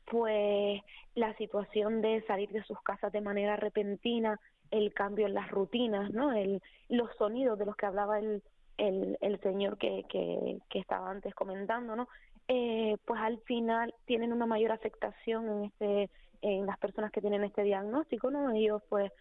pues 0.07 0.83
la 1.15 1.37
situación 1.37 2.01
de 2.01 2.25
salir 2.27 2.51
de 2.51 2.65
sus 2.65 2.81
casas 2.83 3.13
de 3.13 3.21
manera 3.21 3.57
repentina, 3.57 4.41
el 4.71 4.93
cambio 4.93 5.27
en 5.27 5.35
las 5.35 5.51
rutinas, 5.51 6.11
¿no? 6.13 6.33
El, 6.33 6.63
los 6.89 7.11
sonidos 7.17 7.59
de 7.59 7.67
los 7.67 7.77
que 7.77 7.87
hablaba 7.87 8.19
el, 8.19 8.43
el, 8.81 9.41
señor 9.43 9.79
que, 9.79 10.05
que, 10.09 10.79
estaba 10.79 11.11
antes 11.11 11.35
comentando, 11.35 11.97
¿no? 11.97 12.09
Eh, 12.49 12.97
pues 13.05 13.21
al 13.21 13.39
final 13.41 13.95
tienen 14.07 14.33
una 14.33 14.47
mayor 14.47 14.73
afectación 14.73 15.49
en 15.49 15.65
este 15.65 16.11
en 16.43 16.65
las 16.65 16.79
personas 16.79 17.13
que 17.13 17.21
tienen 17.21 17.45
este 17.45 17.63
diagnóstico, 17.63 18.31
¿no? 18.31 18.51
Ellos 18.53 18.83
pues 18.89 19.13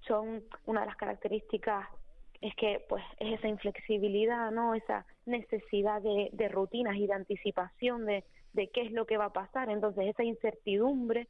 son 0.00 0.42
una 0.66 0.80
de 0.80 0.86
las 0.86 0.96
características 0.96 1.86
es 2.40 2.54
que 2.56 2.84
pues 2.88 3.02
es 3.18 3.38
esa 3.38 3.48
inflexibilidad, 3.48 4.50
¿no? 4.50 4.74
Esa 4.74 5.06
necesidad 5.24 6.02
de, 6.02 6.48
rutinas 6.48 6.96
y 6.96 7.06
de 7.06 7.14
anticipación 7.14 8.04
de, 8.04 8.24
de 8.52 8.68
qué 8.68 8.82
es 8.82 8.92
lo 8.92 9.06
que 9.06 9.16
va 9.16 9.26
a 9.26 9.32
pasar. 9.32 9.70
Entonces 9.70 10.08
esa 10.08 10.24
incertidumbre 10.24 11.28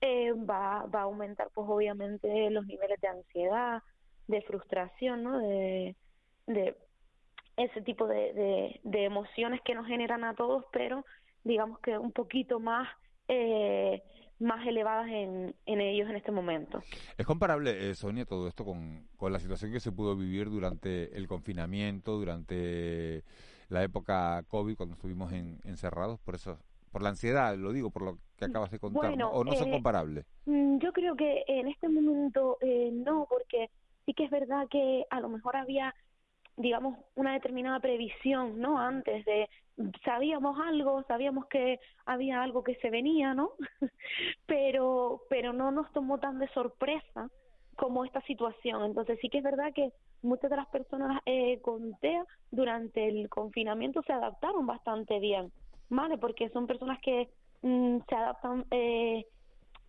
eh, 0.00 0.32
va, 0.32 0.84
va 0.86 1.00
a 1.00 1.04
aumentar 1.04 1.48
pues 1.54 1.66
obviamente 1.70 2.50
los 2.50 2.66
niveles 2.66 3.00
de 3.00 3.08
ansiedad, 3.08 3.82
de 4.26 4.42
frustración, 4.42 5.22
¿no? 5.22 5.38
De 5.38 5.94
ese 7.60 7.82
tipo 7.82 8.06
de, 8.06 8.32
de, 8.32 8.80
de, 8.82 9.04
emociones 9.04 9.60
que 9.62 9.74
nos 9.74 9.86
generan 9.86 10.24
a 10.24 10.34
todos, 10.34 10.64
pero 10.72 11.04
digamos 11.44 11.78
que 11.80 11.96
un 11.98 12.12
poquito 12.12 12.60
más 12.60 12.88
eh, 13.28 14.02
más 14.40 14.66
elevadas 14.66 15.06
en, 15.08 15.54
en 15.66 15.80
ellos 15.80 16.08
en 16.08 16.16
este 16.16 16.32
momento. 16.32 16.82
¿Es 17.18 17.26
comparable, 17.26 17.90
eh, 17.90 17.94
Sonia, 17.94 18.24
todo 18.24 18.48
esto 18.48 18.64
con, 18.64 19.06
con 19.16 19.32
la 19.32 19.38
situación 19.38 19.70
que 19.70 19.80
se 19.80 19.92
pudo 19.92 20.16
vivir 20.16 20.48
durante 20.48 21.16
el 21.16 21.28
confinamiento, 21.28 22.16
durante 22.16 23.22
la 23.68 23.82
época 23.82 24.42
COVID, 24.48 24.76
cuando 24.76 24.94
estuvimos 24.94 25.32
en, 25.32 25.60
encerrados? 25.64 26.18
Por 26.20 26.34
eso, 26.34 26.58
por 26.90 27.02
la 27.02 27.10
ansiedad, 27.10 27.54
lo 27.56 27.72
digo, 27.72 27.90
por 27.90 28.02
lo 28.02 28.18
que 28.36 28.46
acabas 28.46 28.70
de 28.70 28.78
contar, 28.78 29.10
bueno, 29.10 29.28
¿o 29.30 29.44
no 29.44 29.52
son 29.52 29.68
eh, 29.68 29.72
comparables? 29.72 30.26
mm, 30.46 30.78
Yo 30.78 30.92
creo 30.92 31.14
que 31.14 31.44
en 31.46 31.68
este 31.68 31.88
momento 31.88 32.56
eh, 32.62 32.90
no, 32.92 33.26
porque 33.28 33.70
sí 34.06 34.14
que 34.14 34.24
es 34.24 34.30
verdad 34.30 34.66
que 34.70 35.04
a 35.10 35.20
lo 35.20 35.28
mejor 35.28 35.56
había 35.56 35.94
digamos, 36.56 36.98
una 37.14 37.32
determinada 37.34 37.80
previsión, 37.80 38.60
¿no? 38.60 38.78
Antes 38.78 39.24
de, 39.24 39.48
sabíamos 40.04 40.58
algo, 40.60 41.02
sabíamos 41.04 41.46
que 41.46 41.80
había 42.06 42.42
algo 42.42 42.62
que 42.62 42.74
se 42.76 42.90
venía, 42.90 43.34
¿no? 43.34 43.52
pero, 44.46 45.22
pero 45.28 45.52
no 45.52 45.70
nos 45.70 45.90
tomó 45.92 46.18
tan 46.18 46.38
de 46.38 46.48
sorpresa 46.48 47.30
como 47.76 48.04
esta 48.04 48.20
situación. 48.22 48.84
Entonces 48.84 49.18
sí 49.20 49.28
que 49.28 49.38
es 49.38 49.44
verdad 49.44 49.72
que 49.74 49.92
muchas 50.22 50.50
de 50.50 50.56
las 50.56 50.68
personas 50.68 51.20
eh, 51.24 51.60
con 51.62 51.94
TEA 52.00 52.26
durante 52.50 53.08
el 53.08 53.28
confinamiento 53.28 54.02
se 54.02 54.12
adaptaron 54.12 54.66
bastante 54.66 55.18
bien, 55.18 55.50
¿vale? 55.88 56.18
Porque 56.18 56.50
son 56.50 56.66
personas 56.66 57.00
que 57.00 57.30
mm, 57.62 57.98
se 58.08 58.14
adaptan 58.14 58.66
eh, 58.70 59.24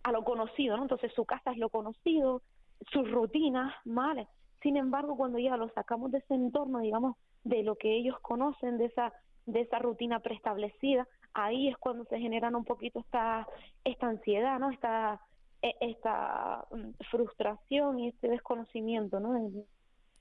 a 0.02 0.12
lo 0.12 0.24
conocido, 0.24 0.76
¿no? 0.76 0.84
Entonces 0.84 1.12
su 1.14 1.24
casa 1.24 1.52
es 1.52 1.58
lo 1.58 1.68
conocido, 1.68 2.42
sus 2.90 3.10
rutinas, 3.10 3.74
¿vale? 3.84 4.26
Sin 4.62 4.76
embargo, 4.76 5.16
cuando 5.16 5.38
ya 5.38 5.56
los 5.56 5.72
sacamos 5.72 6.12
de 6.12 6.18
ese 6.18 6.34
entorno, 6.34 6.78
digamos, 6.78 7.16
de 7.44 7.62
lo 7.62 7.76
que 7.76 7.94
ellos 7.94 8.18
conocen, 8.20 8.78
de 8.78 8.86
esa, 8.86 9.12
de 9.46 9.62
esa 9.62 9.78
rutina 9.78 10.20
preestablecida, 10.20 11.06
ahí 11.34 11.68
es 11.68 11.76
cuando 11.78 12.04
se 12.04 12.18
generan 12.18 12.54
un 12.54 12.64
poquito 12.64 13.00
esta, 13.00 13.46
esta 13.84 14.06
ansiedad, 14.06 14.58
¿no? 14.58 14.70
Esta, 14.70 15.20
e, 15.62 15.74
esta 15.80 16.64
mm, 16.70 16.90
frustración 17.10 17.98
y 17.98 18.08
este 18.08 18.28
desconocimiento, 18.28 19.18
¿no? 19.18 19.36
El, 19.36 19.64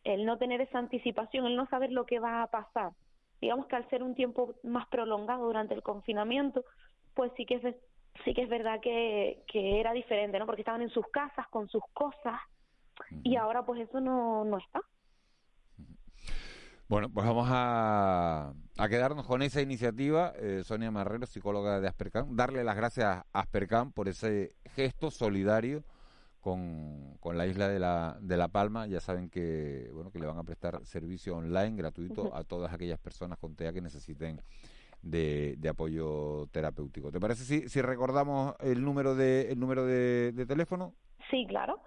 el 0.04 0.26
no 0.26 0.38
tener 0.38 0.62
esa 0.62 0.80
anticipación, 0.80 1.46
el 1.46 1.56
no 1.56 1.68
saber 1.68 1.92
lo 1.92 2.06
que 2.06 2.20
va 2.20 2.42
a 2.42 2.48
pasar. 2.48 2.92
Digamos 3.40 3.68
que 3.68 3.76
al 3.76 3.90
ser 3.90 4.04
un 4.04 4.16
tiempo 4.16 4.56
más 4.64 4.88
prolongado 4.88 5.46
durante 5.46 5.74
el 5.74 5.84
confinamiento, 5.84 6.64
pues 7.14 7.32
sí 7.38 7.46
que 7.46 7.56
es, 7.56 7.76
sí 8.24 8.34
que 8.34 8.44
es 8.44 8.50
verdad 8.50 8.80
que, 8.82 9.44
que 9.48 9.80
era 9.80 9.94
diferente, 9.94 10.40
¿no? 10.40 10.46
Porque 10.46 10.62
estaban 10.62 10.82
en 10.82 10.90
sus 10.90 11.08
casas 11.08 11.48
con 11.50 11.68
sus 11.70 11.84
cosas, 11.94 12.40
y 13.24 13.36
ahora 13.36 13.66
pues 13.66 13.82
eso 13.82 14.00
no, 14.00 14.46
no 14.46 14.58
está. 14.58 14.82
Bueno, 16.92 17.10
pues 17.10 17.26
vamos 17.26 17.48
a, 17.50 18.54
a 18.78 18.90
quedarnos 18.90 19.26
con 19.26 19.42
esa 19.42 19.62
iniciativa. 19.62 20.34
Eh, 20.36 20.64
Sonia 20.66 20.92
Marrero, 20.92 21.26
psicóloga 21.26 21.80
de 21.80 21.88
Aspercam, 21.88 22.36
darle 22.36 22.66
las 22.66 22.76
gracias 22.76 23.06
a 23.06 23.26
Aspercam 23.32 23.94
por 23.94 24.10
ese 24.10 24.50
gesto 24.76 25.10
solidario 25.10 25.86
con, 26.42 27.16
con 27.22 27.38
la 27.38 27.48
isla 27.48 27.70
de 27.70 27.80
la, 27.80 28.18
de 28.20 28.36
la 28.36 28.50
Palma. 28.50 28.88
Ya 28.88 29.00
saben 29.00 29.30
que 29.30 29.90
bueno 29.94 30.12
que 30.12 30.20
le 30.20 30.26
van 30.26 30.38
a 30.38 30.44
prestar 30.44 30.86
servicio 30.86 31.38
online 31.38 31.78
gratuito 31.78 32.36
a 32.36 32.44
todas 32.44 32.74
aquellas 32.74 33.00
personas 33.00 33.38
con 33.38 33.56
TEA 33.56 33.72
que 33.72 33.80
necesiten 33.80 34.42
de, 35.02 35.56
de, 35.60 35.70
apoyo 35.70 36.48
terapéutico. 36.52 37.10
¿Te 37.10 37.22
parece 37.22 37.46
si, 37.46 37.70
si 37.70 37.82
recordamos 37.82 38.56
el 38.60 38.84
número 38.84 39.16
de 39.16 39.50
el 39.50 39.60
número 39.60 39.86
de, 39.86 40.34
de 40.34 40.46
teléfono? 40.46 40.94
Sí, 41.30 41.46
claro. 41.48 41.80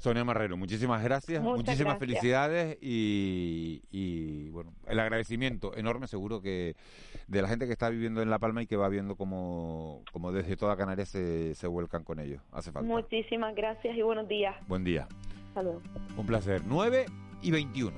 Sonia 0.01 0.25
Marrero, 0.25 0.57
muchísimas 0.57 1.05
gracias, 1.05 1.43
muchísimas 1.43 1.99
felicidades 1.99 2.79
y, 2.81 4.49
bueno, 4.49 4.73
el 4.87 4.99
agradecimiento 4.99 5.77
enorme 5.77 6.07
seguro 6.07 6.41
que 6.41 6.75
de 7.29 7.43
la 7.43 7.49
gente 7.49 7.67
que 7.67 7.73
está 7.73 7.91
viviendo 7.91 8.23
en 8.23 8.31
La 8.31 8.39
Palma 8.39 8.63
y 8.63 8.67
que 8.67 8.79
va 8.79 8.89
viendo 8.89 9.17
como, 9.17 10.03
como 10.11 10.33
desde 10.33 10.57
toda 10.57 10.79
Canarias 10.79 11.11
se, 11.11 11.55
se 11.55 11.67
vuelcan 11.67 12.03
con 12.03 12.19
ellos. 12.19 12.41
Hace 12.51 12.73
falta. 12.73 12.89
Muchísimas 12.89 13.55
gracias 13.55 13.95
y 13.95 14.01
buenos 14.01 14.27
días. 14.27 14.57
Buen 14.67 14.85
día. 14.85 15.07
Un 16.17 16.27
placer. 16.27 16.63
9 16.65 17.05
y 17.43 17.51
21. 17.51 17.93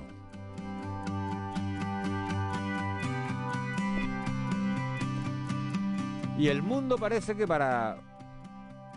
Y 6.37 6.49
el 6.49 6.61
mundo 6.61 6.97
parece 6.97 7.33
que 7.37 7.47
para 7.47 7.95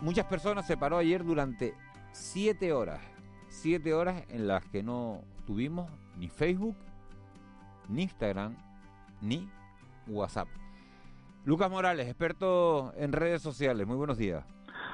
muchas 0.01 0.25
personas 0.25 0.67
se 0.67 0.75
paró 0.75 0.97
ayer 0.97 1.23
durante 1.23 1.73
siete 2.17 2.73
horas. 2.73 2.99
Siete 3.47 3.93
horas 3.93 4.23
en 4.29 4.47
las 4.47 4.65
que 4.65 4.83
no 4.83 5.21
tuvimos 5.45 5.89
ni 6.17 6.27
Facebook, 6.27 6.75
ni 7.87 8.03
Instagram, 8.03 8.55
ni 9.21 9.49
WhatsApp. 10.07 10.47
Lucas 11.45 11.69
Morales, 11.69 12.07
experto 12.07 12.91
en 12.97 13.13
redes 13.13 13.41
sociales. 13.41 13.87
Muy 13.87 13.95
buenos 13.95 14.17
días. 14.17 14.43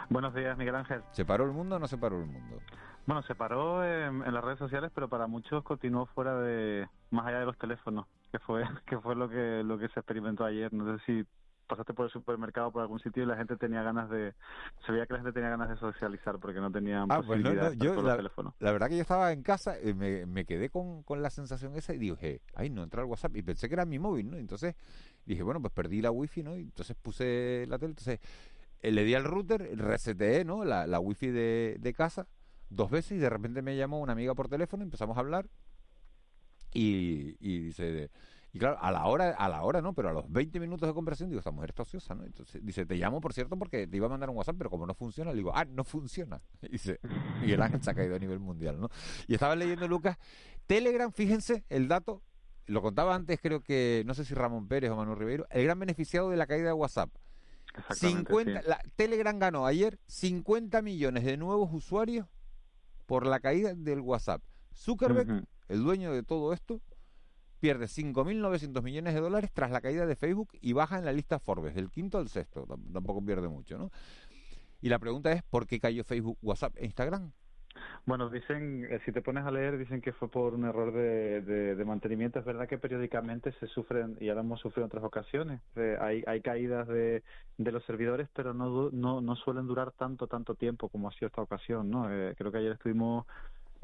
Buenos 0.10 0.36
días, 0.36 0.58
Miguel 0.58 0.76
Ángel. 0.76 1.02
¿Se 1.12 1.26
paró 1.26 1.46
el 1.46 1.52
mundo 1.52 1.78
o 1.78 1.80
no 1.80 1.88
se 1.88 1.98
paró 1.98 2.20
el 2.20 2.28
mundo? 2.28 2.58
Bueno, 3.06 3.24
se 3.24 3.36
paró 3.36 3.84
en, 3.84 4.20
las 4.32 4.44
redes 4.44 4.60
sociales, 4.60 4.92
pero 4.94 5.10
para 5.10 5.26
muchos 5.26 5.64
continuó 5.64 6.06
fuera 6.08 6.38
de, 6.40 6.88
más 7.10 7.26
allá 7.26 7.40
de 7.40 7.46
los 7.46 7.58
teléfonos, 7.58 8.06
que 8.32 8.40
fue, 8.40 8.64
que 8.86 9.00
fue 9.00 9.16
lo 9.16 9.30
que, 9.30 9.64
lo 9.64 9.78
que 9.78 9.88
se 9.90 10.00
experimentó 10.00 10.46
ayer. 10.46 10.72
No 10.74 10.98
sé 10.98 11.04
si 11.06 11.28
pasaste 11.68 11.94
por 11.94 12.06
el 12.06 12.12
supermercado 12.12 12.72
por 12.72 12.82
algún 12.82 13.00
sitio 13.00 13.24
y 13.24 13.26
la 13.26 13.36
gente 13.36 13.56
tenía 13.56 13.82
ganas 13.84 14.10
de 14.10 14.34
se 14.86 14.92
veía 14.92 15.06
que 15.06 15.14
la 15.14 15.20
gente 15.20 15.34
tenía 15.34 15.50
ganas 15.50 15.70
de 15.70 15.78
socializar 15.78 16.40
porque 16.40 16.60
no 16.60 16.72
tenían 16.72 17.12
ah, 17.12 17.18
pues 17.18 17.28
posibilidad 17.28 17.72
de 17.72 17.78
yo, 17.78 18.02
la, 18.02 18.18
teléfono. 18.18 18.56
la 18.60 18.72
verdad 18.72 18.90
que 18.90 18.96
yo 18.96 19.02
estaba 19.02 19.32
en 19.32 19.44
casa 19.44 19.76
y 19.82 19.94
me, 19.94 20.26
me 20.26 20.46
quedé 20.46 20.70
con, 20.70 21.04
con, 21.04 21.22
la 21.22 21.30
sensación 21.30 21.76
esa 21.76 21.94
y 21.94 21.98
dije 21.98 22.42
ay 22.56 22.70
no 22.70 22.84
entra 22.84 23.02
el 23.02 23.08
WhatsApp 23.08 23.36
y 23.38 23.44
pensé 23.44 23.68
que 23.68 23.76
era 23.76 23.86
mi 23.86 24.00
móvil 24.00 24.30
no 24.30 24.38
entonces 24.38 24.76
dije 25.26 25.44
bueno 25.44 25.62
pues 25.62 25.74
perdí 25.74 26.02
la 26.02 26.12
wifi 26.12 26.44
no 26.44 26.56
y 26.56 26.62
entonces 26.62 26.96
puse 27.02 27.66
la 27.68 27.80
tele 27.80 27.92
entonces 27.92 28.20
eh, 28.82 28.92
le 28.92 29.04
di 29.04 29.16
al 29.16 29.24
router 29.24 29.78
reseteé 29.78 30.44
no 30.44 30.66
la, 30.66 30.86
la 30.88 31.00
wifi 31.00 31.28
de, 31.28 31.78
de 31.80 31.94
casa 31.94 32.28
dos 32.70 32.90
veces 32.90 33.14
y 33.14 33.18
de 33.18 33.30
repente 33.30 33.62
me 33.62 33.78
llamó 33.78 34.00
una 34.00 34.14
amiga 34.14 34.34
por 34.36 34.50
teléfono 34.50 34.84
empezamos 34.84 35.16
a 35.18 35.22
hablar 35.22 35.48
y, 36.74 37.38
y 37.40 37.60
dice 37.60 38.10
y 38.54 38.60
claro, 38.60 38.78
a 38.80 38.92
la 38.92 39.08
hora, 39.08 39.32
a 39.32 39.50
la 39.50 39.64
hora 39.64 39.82
no, 39.82 39.94
pero 39.94 40.10
a 40.10 40.14
los 40.14 40.32
20 40.32 40.60
minutos 40.60 40.88
de 40.88 40.94
conversación 40.94 41.30
digo, 41.30 41.40
esta 41.40 41.50
mujer 41.50 41.72
está 41.72 41.82
ociosa, 41.82 42.14
¿no? 42.14 42.24
Entonces 42.24 42.64
dice, 42.64 42.86
te 42.86 42.96
llamo 42.96 43.20
por 43.20 43.34
cierto 43.34 43.58
porque 43.58 43.88
te 43.88 43.98
iba 43.98 44.06
a 44.06 44.10
mandar 44.10 44.30
un 44.30 44.38
WhatsApp, 44.38 44.58
pero 44.60 44.70
como 44.70 44.86
no 44.86 44.94
funciona, 44.94 45.32
le 45.32 45.38
digo, 45.38 45.52
ah, 45.56 45.66
no 45.66 45.84
funciona. 45.84 46.40
Y 46.62 46.74
dice, 46.74 47.00
Miguel 47.42 47.64
Ángel 47.64 47.82
se 47.82 47.90
ha 47.90 47.96
caído 47.96 48.16
a 48.16 48.20
nivel 48.20 48.40
mundial, 48.40 48.80
¿no? 48.80 48.90
Y 49.28 49.34
estaba 49.34 49.56
leyendo, 49.56 49.88
Lucas, 49.88 50.20
Telegram, 50.68 51.12
fíjense 51.12 51.66
el 51.70 51.88
dato, 51.88 52.22
lo 52.68 52.84
contaba 52.84 53.16
antes, 53.16 53.40
creo 53.42 53.62
que, 53.62 54.04
no 54.06 54.14
sé 54.14 54.24
si 54.24 54.36
Ramón 54.36 54.68
Pérez 54.68 54.92
o 54.92 54.96
Manuel 54.96 55.18
Ribeiro, 55.18 55.48
el 55.50 55.64
gran 55.64 55.80
beneficiado 55.80 56.30
de 56.30 56.38
la 56.38 56.46
caída 56.46 56.68
de 56.68 56.74
WhatsApp. 56.74 57.10
50, 57.90 58.62
la, 58.68 58.80
Telegram 58.96 59.38
ganó 59.40 59.66
ayer 59.66 60.00
50 60.06 60.84
millones 60.84 61.24
de 61.24 61.38
nuevos 61.38 61.74
usuarios 61.74 62.28
por 63.08 63.26
la 63.26 63.40
caída 63.40 63.74
del 63.74 64.02
WhatsApp. 64.02 64.44
Zuckerberg, 64.76 65.48
el 65.70 65.84
dueño 65.84 66.14
de 66.14 66.22
todo 66.22 66.54
esto, 66.54 66.82
pierde 67.64 67.86
5.900 67.86 68.84
millones 68.84 69.14
de 69.14 69.22
dólares 69.22 69.50
tras 69.54 69.72
la 69.72 69.80
caída 69.80 70.06
de 70.06 70.18
Facebook 70.18 70.50
y 70.60 70.74
baja 70.74 70.98
en 70.98 71.06
la 71.06 71.14
lista 71.14 71.40
Forbes, 71.40 71.74
del 71.74 71.90
quinto 71.90 72.18
al 72.18 72.28
sexto, 72.28 72.68
tampoco 72.92 73.24
pierde 73.24 73.48
mucho, 73.48 73.78
¿no? 73.78 73.90
Y 74.82 74.90
la 74.90 75.00
pregunta 75.00 75.32
es, 75.32 75.44
¿por 75.44 75.66
qué 75.66 75.80
cayó 75.80 76.04
Facebook, 76.04 76.38
WhatsApp 76.42 76.76
e 76.76 76.84
Instagram? 76.84 77.32
Bueno, 78.06 78.30
dicen, 78.30 78.86
eh, 78.92 79.00
si 79.06 79.14
te 79.14 79.22
pones 79.22 79.46
a 79.46 79.52
leer, 79.52 79.78
dicen 79.78 80.02
que 80.02 80.12
fue 80.12 80.30
por 80.30 80.56
un 80.56 80.66
error 80.66 80.92
de, 80.92 81.82
mantenimiento. 81.86 82.38
Es 82.38 82.44
verdad 82.44 82.68
que 82.68 82.78
periódicamente 82.78 83.54
se 83.62 83.68
sufren, 83.68 84.18
y 84.20 84.28
ahora 84.28 84.42
hemos 84.42 84.60
sufrido 84.60 84.84
en 84.84 84.88
otras 84.88 85.06
ocasiones, 85.06 85.62
eh, 85.78 85.96
hay, 86.02 86.22
hay 86.28 86.42
caídas 86.42 86.86
de, 86.90 87.24
de 87.58 87.72
los 87.72 87.86
servidores, 87.86 88.28
pero 88.36 88.54
no, 88.54 88.90
no, 88.92 89.22
no 89.22 89.36
suelen 89.38 89.68
durar 89.68 89.94
tanto, 89.94 90.28
tanto 90.28 90.56
tiempo 90.56 90.90
como 90.90 91.08
ha 91.08 91.14
sido 91.14 91.28
esta 91.28 91.42
ocasión, 91.42 91.90
¿no? 91.90 92.12
Eh, 92.12 92.36
creo 92.38 92.52
que 92.52 92.58
ayer 92.58 92.74
estuvimos 92.74 93.26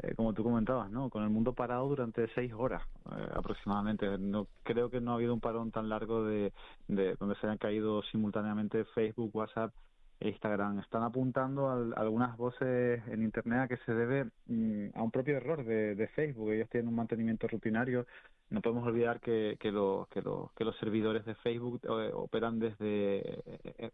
eh, 0.02 0.14
como 0.16 0.34
tú 0.34 0.44
comentabas, 0.44 0.90
¿no? 0.90 1.10
Con 1.10 1.24
el 1.24 1.30
mundo 1.30 1.54
parado 1.54 1.88
durante 1.88 2.28
seis 2.34 2.54
horas 2.54 2.84
eh, 3.12 3.30
aproximadamente. 3.34 4.18
No 4.18 4.48
creo 4.64 4.90
que 4.90 5.02
no 5.02 5.12
ha 5.12 5.16
habido 5.16 5.34
un 5.34 5.42
parón 5.42 5.72
tan 5.72 5.90
largo 5.90 6.24
de, 6.24 6.54
de 6.88 7.16
donde 7.16 7.36
se 7.36 7.48
hayan 7.48 7.58
caído 7.58 8.02
simultáneamente 8.04 8.86
Facebook, 8.96 9.36
WhatsApp 9.36 9.74
e 10.22 10.30
Instagram. 10.30 10.80
Están 10.80 11.04
apuntando 11.04 11.68
a, 11.68 11.74
algunas 12.00 12.38
voces 12.38 13.02
en 13.08 13.24
Internet 13.24 13.60
a 13.60 13.68
que 13.68 13.78
se 13.86 13.94
debe 13.94 14.26
mm, 14.48 14.90
a 14.96 15.04
un 15.04 15.12
propio 15.12 15.36
error 15.36 15.66
de, 15.66 15.96
de, 15.96 16.08
Facebook. 16.10 16.52
Ellos 16.52 16.70
tienen 16.70 16.88
un 16.88 16.96
mantenimiento 16.96 17.48
rutinario. 17.48 18.06
No 18.50 18.62
podemos 18.62 18.88
olvidar 18.88 19.20
que, 19.20 19.58
que, 19.60 19.72
lo, 19.72 20.08
que, 20.12 20.22
lo, 20.22 20.52
que 20.56 20.64
los 20.64 20.78
servidores 20.78 21.26
de 21.26 21.36
Facebook 21.36 21.82
eh, 21.84 22.12
operan 22.14 22.60
desde 22.60 23.44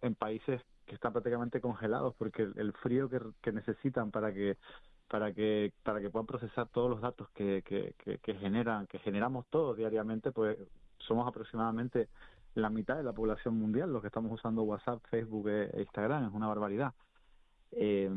en 0.01 0.15
países 0.15 0.61
que 0.85 0.95
están 0.95 1.13
prácticamente 1.13 1.59
congelados 1.59 2.13
porque 2.15 2.43
el, 2.43 2.73
frío 2.73 3.09
que, 3.09 3.19
que 3.41 3.51
necesitan 3.51 4.11
para 4.11 4.31
que 4.31 4.57
para 5.07 5.33
que 5.33 5.71
para 5.83 6.01
que 6.01 6.09
puedan 6.09 6.25
procesar 6.25 6.67
todos 6.69 6.89
los 6.89 7.01
datos 7.01 7.29
que, 7.29 7.61
que, 7.63 7.93
que, 8.21 8.35
generan 8.35 8.87
que 8.87 8.99
generamos 8.99 9.45
todos 9.49 9.77
diariamente 9.77 10.31
pues 10.31 10.57
somos 10.97 11.27
aproximadamente 11.27 12.09
la 12.55 12.69
mitad 12.69 12.95
de 12.95 13.03
la 13.03 13.13
población 13.13 13.57
mundial. 13.57 13.91
Los 13.91 14.01
que 14.01 14.07
estamos 14.07 14.31
usando 14.31 14.63
WhatsApp 14.63 15.03
Facebook 15.09 15.49
e, 15.49 15.69
Instagram 15.81 16.27
es 16.27 16.33
una 16.33 16.47
barbaridad. 16.47 16.93
Eh, 17.71 18.09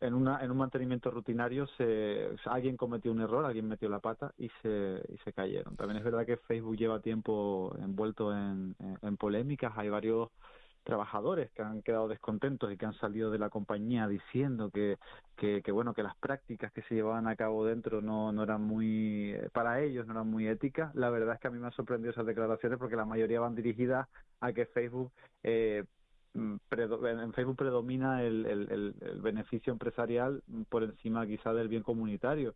en 0.00 0.14
una 0.14 0.44
en 0.44 0.50
un 0.52 0.56
mantenimiento 0.56 1.10
rutinario 1.10 1.66
se 1.76 2.28
alguien 2.44 2.76
cometió 2.76 3.10
un 3.10 3.20
error 3.20 3.44
alguien 3.44 3.66
metió 3.66 3.88
la 3.88 3.98
pata 3.98 4.32
y 4.38 4.48
se 4.62 5.02
y 5.08 5.18
se 5.18 5.32
cayeron. 5.32 5.76
También 5.76 5.98
es 5.98 6.04
verdad 6.04 6.24
que 6.24 6.36
Facebook 6.36 6.76
lleva 6.76 7.00
tiempo 7.00 7.74
envuelto 7.82 8.32
en, 8.32 8.76
en 9.02 9.16
polémicas. 9.16 9.72
Hay 9.76 9.88
varios 9.88 10.30
trabajadores 10.88 11.50
que 11.50 11.60
han 11.60 11.82
quedado 11.82 12.08
descontentos 12.08 12.72
y 12.72 12.78
que 12.78 12.86
han 12.86 12.94
salido 12.94 13.30
de 13.30 13.38
la 13.38 13.50
compañía 13.50 14.08
diciendo 14.08 14.70
que, 14.70 14.96
que, 15.36 15.60
bueno 15.70 15.92
que 15.92 16.02
las 16.02 16.16
prácticas 16.16 16.72
que 16.72 16.80
se 16.82 16.94
llevaban 16.94 17.28
a 17.28 17.36
cabo 17.36 17.66
dentro 17.66 18.00
no, 18.00 18.32
no 18.32 18.42
eran 18.42 18.62
muy 18.62 19.36
para 19.52 19.82
ellos 19.82 20.06
no 20.06 20.14
eran 20.14 20.30
muy 20.30 20.48
éticas. 20.48 20.94
La 20.94 21.10
verdad 21.10 21.34
es 21.34 21.40
que 21.40 21.48
a 21.48 21.50
mí 21.50 21.58
me 21.58 21.66
han 21.66 21.72
sorprendido 21.72 22.12
esas 22.12 22.24
declaraciones 22.24 22.78
porque 22.78 22.96
la 22.96 23.04
mayoría 23.04 23.38
van 23.38 23.54
dirigidas 23.54 24.08
a 24.40 24.52
que 24.54 24.64
Facebook 24.64 25.12
eh, 25.42 25.84
en 26.38 27.32
Facebook 27.32 27.56
predomina 27.56 28.22
el, 28.22 28.46
el, 28.46 28.94
el, 29.00 29.20
beneficio 29.20 29.72
empresarial 29.72 30.42
por 30.68 30.82
encima 30.82 31.26
quizá 31.26 31.52
del 31.52 31.68
bien 31.68 31.82
comunitario, 31.82 32.54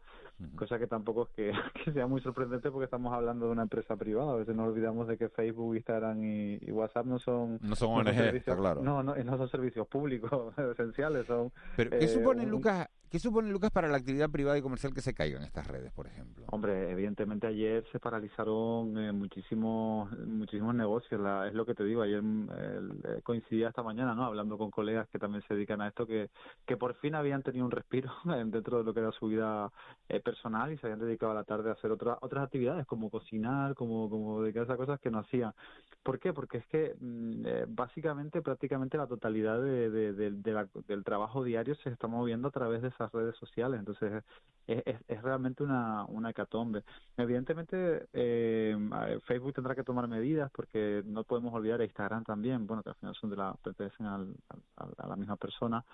cosa 0.57 0.79
que 0.79 0.87
tampoco 0.87 1.29
es 1.37 1.55
que, 1.85 1.93
sea 1.93 2.07
muy 2.07 2.21
sorprendente 2.21 2.71
porque 2.71 2.85
estamos 2.85 3.13
hablando 3.13 3.47
de 3.47 3.53
una 3.53 3.63
empresa 3.63 3.97
privada. 3.97 4.33
A 4.33 4.37
veces 4.37 4.55
nos 4.55 4.69
olvidamos 4.69 5.09
de 5.09 5.19
que 5.19 5.29
Facebook, 5.29 5.75
Instagram 5.77 6.23
y, 6.23 6.71
WhatsApp 6.71 7.07
no 7.07 7.19
son 7.19 7.59
no 7.61 7.77
son 7.77 8.07
ONG, 8.07 8.43
claro. 8.45 8.83
No, 8.83 9.03
no, 9.03 9.15
no 9.15 9.37
son 9.37 9.49
servicios 9.49 9.87
públicos 9.87 10.55
esenciales. 10.73 11.27
Son, 11.27 11.53
Pero 11.77 11.91
¿qué 11.91 12.09
supone, 12.09 12.45
eh, 12.45 12.47
Lucas, 12.47 12.89
¿Qué 13.13 13.19
supone, 13.19 13.51
Lucas, 13.51 13.71
para 13.71 13.89
la 13.89 13.99
actividad 13.99 14.31
privada 14.31 14.57
y 14.57 14.63
comercial 14.63 14.95
que 14.95 15.03
se 15.03 15.13
caigan 15.13 15.43
estas 15.43 15.67
redes, 15.67 15.93
por 15.93 16.07
ejemplo? 16.07 16.47
Hombre, 16.51 16.91
evidentemente 16.91 17.47
ayer 17.47 17.85
se 17.93 18.01
paralizaron 18.01 18.97
eh, 18.97 19.13
muchísimos 19.13 20.11
muchísimos 20.27 20.75
negocios. 20.75 21.21
es 21.47 21.53
lo 21.53 21.67
que 21.67 21.75
te 21.75 21.85
digo, 21.85 22.01
ayer 22.01 22.23
eh, 22.25 23.21
coincidía 23.23 23.69
esta 23.69 23.83
mañana, 23.83 24.15
¿no? 24.15 24.25
Hablando 24.25 24.57
con 24.57 24.71
colegas 24.71 25.11
que 25.11 25.19
también 25.19 25.45
se 25.47 25.53
dedican 25.53 25.83
a 25.83 25.89
esto, 25.89 26.07
que, 26.07 26.31
que 26.65 26.79
por 26.79 26.95
fin 26.95 27.15
habían 27.15 27.43
tenido 27.43 27.67
un 27.67 27.71
respiro 27.71 28.11
dentro 28.25 28.79
de 28.79 28.85
lo 28.85 28.95
que 28.95 29.01
era 29.01 29.13
su 29.13 29.27
vida 29.27 29.71
eh, 30.09 30.21
personal 30.21 30.73
y 30.73 30.79
se 30.79 30.87
habían 30.87 31.01
dedicado 31.01 31.33
a 31.33 31.35
la 31.35 31.45
tarde 31.45 31.69
a 31.69 31.75
hacer 31.75 31.91
otras 31.91 32.17
otras 32.23 32.45
actividades, 32.45 32.87
como 32.87 33.11
cocinar, 33.11 33.75
como, 33.75 34.09
como 34.09 34.41
dedicarse 34.41 34.73
a 34.73 34.79
cosas 34.79 34.99
que 35.01 35.11
no 35.11 35.19
hacían. 35.19 35.53
¿Por 36.03 36.19
qué? 36.19 36.33
Porque 36.33 36.59
es 36.59 36.67
que 36.69 36.97
mm, 36.99 37.75
básicamente, 37.75 38.41
prácticamente 38.41 38.97
la 38.97 39.07
totalidad 39.07 39.61
de, 39.61 39.91
del 39.91 41.05
trabajo 41.05 41.45
diario 41.45 41.75
se 41.75 41.91
está 41.91 42.07
moviendo 42.07 42.49
a 42.49 42.51
través 42.51 42.81
de 42.81 42.89
esa 42.89 43.02
redes 43.11 43.37
sociales. 43.37 43.81
Entonces, 43.81 44.23
es, 44.67 44.83
es, 45.09 45.23
realmente 45.23 45.63
una, 45.63 46.05
una 46.05 46.31
hecatombe. 46.31 46.85
Evidentemente, 47.17 48.07
eh, 48.13 48.77
Facebook 49.25 49.55
tendrá 49.55 49.75
que 49.75 49.83
tomar 49.83 50.07
medidas 50.07 50.51
porque 50.53 51.03
no 51.05 51.25
podemos 51.25 51.53
olvidar 51.55 51.81
a 51.81 51.85
Instagram 51.85 52.25
también, 52.25 52.67
bueno, 52.67 52.83
que 52.83 52.91
al 52.91 52.97
final 52.97 53.15
son 53.15 53.31
de 53.31 53.37
la, 53.37 53.55
pertenecen 53.63 54.07
al, 54.07 54.35
a 54.77 55.07
la 55.09 55.17
misma 55.17 55.37
persona 55.37 55.85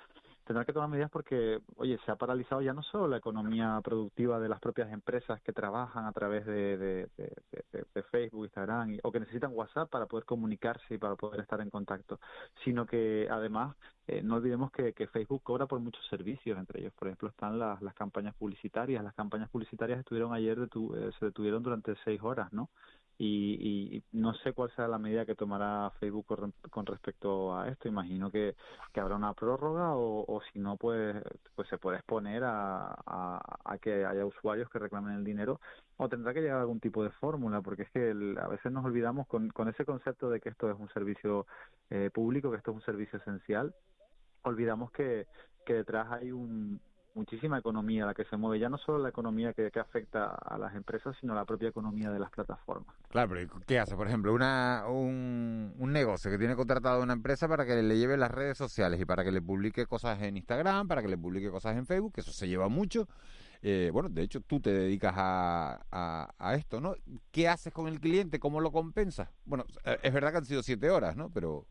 tendrá 0.49 0.65
que 0.65 0.73
tomar 0.73 0.89
medidas 0.89 1.11
porque, 1.11 1.61
oye, 1.77 1.99
se 2.07 2.11
ha 2.11 2.17
paralizado 2.17 2.63
ya 2.63 2.73
no 2.73 2.83
solo 2.83 3.07
la 3.07 3.19
economía 3.19 3.79
productiva 3.85 4.41
de 4.41 4.49
las 4.49 4.59
propias 4.61 4.91
empresas 4.91 5.43
que 5.43 5.53
trabajan 5.53 6.07
a 6.07 6.13
través 6.13 6.47
de, 6.47 6.79
de, 6.79 7.09
de, 7.17 8.03
Facebook, 8.11 8.47
Instagram 8.47 8.99
o 9.03 9.13
que 9.13 9.21
necesitan 9.21 9.53
WhatsApp 9.53 9.91
para 9.91 10.07
poder 10.07 10.25
comunicarse 10.25 10.95
y 10.95 10.99
para 10.99 11.17
poder 11.17 11.41
estar 11.41 11.61
en 11.61 11.69
contacto, 11.69 12.19
sino 12.65 12.87
que 12.87 13.29
además 13.31 13.77
eh, 14.07 14.23
no 14.23 14.37
olvidemos 14.37 14.73
que, 14.73 14.95
que, 14.95 15.07
Facebook 15.09 15.43
cobra 15.43 15.67
por 15.67 15.81
muchos 15.81 16.07
servicios, 16.07 16.59
entre 16.59 16.81
ellos, 16.81 16.95
por 16.95 17.09
ejemplo, 17.09 17.29
están 17.29 17.59
las, 17.59 17.83
las 17.83 17.95
campañas 17.95 18.35
publicitarias. 18.35 19.05
Las 19.05 19.15
campañas 19.15 19.51
publicitarias 19.51 19.99
estuvieron 19.99 20.33
ayer, 20.33 20.59
detu 20.59 20.95
eh, 20.97 21.11
se 21.19 21.27
detuvieron 21.27 21.63
durante 21.63 21.95
seis 22.05 22.23
horas, 22.23 22.51
¿no? 22.55 22.71
Y, 23.20 23.96
y, 23.96 24.04
no 24.12 24.33
sé 24.35 24.52
cuál 24.52 24.70
será 24.76 24.87
la 24.87 24.98
medida 24.98 25.26
que 25.26 25.35
tomará 25.35 25.90
Facebook 25.98 26.26
con, 26.70 26.87
respecto 26.87 27.57
a 27.57 27.68
esto. 27.68 27.88
Imagino 27.88 28.31
que, 28.31 28.54
habrá 28.94 29.16
una 29.16 29.35
prórroga 29.35 29.94
o, 29.96 30.40
si 30.52 30.61
no, 30.61 30.76
pues, 30.76 31.16
pues 31.57 31.68
se 31.68 31.78
puede 31.78 31.98
exponer 31.98 32.44
a, 32.44 32.96
a, 33.07 33.78
que 33.78 34.04
haya 34.04 34.24
usuarios 34.24 34.70
que 34.70 34.78
reclamen 34.78 35.16
el 35.16 35.24
dinero 35.24 35.61
o 35.96 36.09
tendrá 36.09 36.33
que 36.33 36.40
llegar 36.40 36.59
a 36.59 36.61
algún 36.61 36.81
tipo 36.81 37.02
de 37.02 37.11
fórmula, 37.11 37.61
porque 37.61 37.83
es 37.83 37.90
que 37.90 38.11
a 38.40 38.48
veces 38.48 38.70
nos 38.70 38.85
olvidamos 38.85 39.26
con, 39.26 39.48
con 39.50 39.68
ese 39.68 39.85
concepto 39.85 40.31
de 40.31 40.40
que 40.40 40.50
esto 40.50 40.70
es 40.70 40.78
un 40.78 40.88
servicio 40.90 41.46
eh, 41.90 42.11
público, 42.12 42.50
que 42.50 42.59
esto 42.59 42.70
es 42.70 42.76
un 42.76 42.85
servicio 42.85 43.18
esencial, 43.18 43.74
olvidamos 44.42 44.92
que, 44.92 45.26
que 45.66 45.74
detrás 45.74 46.12
hay 46.12 46.31
un, 46.31 46.81
muchísima 47.18 47.59
economía 47.59 48.07
la 48.07 48.14
que 48.14 48.24
se 48.24 48.37
mueve, 48.37 48.61
ya 48.61 48.68
no 48.68 48.78
solo 48.78 48.98
la 48.98 49.09
economía 49.09 49.52
que, 49.52 49.70
afecta 49.78 50.35
a 50.35 50.57
las 50.57 50.74
empresas, 50.74 51.16
sino 51.20 51.35
la 51.35 51.44
propia 51.44 51.68
economía 51.68 52.11
de 52.11 52.18
las 52.18 52.31
plataformas. 52.31 52.94
Claro, 53.09 53.31
pero 53.31 53.61
¿qué 53.66 53.78
hace? 53.78 53.96
Por 53.96 54.07
ejemplo, 54.07 54.33
una, 54.33 54.85
un, 54.88 55.74
negocio 55.92 56.31
que 56.31 56.38
tiene 56.38 56.54
contratado 56.54 57.00
a 57.00 57.02
una 57.02 57.14
empresa 57.14 57.48
para 57.48 57.66
que 57.66 57.83
le 57.83 57.98
lleve 57.98 58.16
las 58.16 58.31
redes 58.31 58.57
sociales 58.57 59.00
y 59.00 59.04
para 59.04 59.24
que 59.24 59.33
le 59.33 59.42
publique 59.42 59.87
cosas 59.87 60.22
en 60.22 60.37
Instagram, 60.37 60.87
para 60.87 61.02
que 61.02 61.09
le 61.09 61.18
publique 61.18 61.50
cosas 61.50 61.76
en 61.76 61.87
Facebook, 61.87 62.14
que 62.14 62.20
eso 62.20 62.33
se 62.33 62.46
lleva 62.46 62.68
mucho. 62.68 63.09
Eh, 63.62 63.90
bueno, 63.92 64.09
de 64.09 64.22
hecho, 64.22 64.40
tú 64.40 64.61
te 64.61 64.72
dedicas 64.72 65.14
a, 65.16 65.81
a, 66.38 66.54
esto, 66.54 66.81
¿no? 66.81 66.94
¿Qué 67.33 67.48
haces 67.48 67.72
con 67.72 67.88
el 67.88 67.98
cliente? 67.98 68.38
¿Cómo 68.38 68.61
lo 68.61 68.70
compensas? 68.70 69.28
Bueno, 69.44 69.64
es 70.02 70.12
verdad 70.12 70.31
que 70.31 70.38
han 70.38 70.44
sido 70.44 70.62
siete 70.62 70.90
horas, 70.90 71.16
¿no? 71.16 71.31
Pero... 71.31 71.66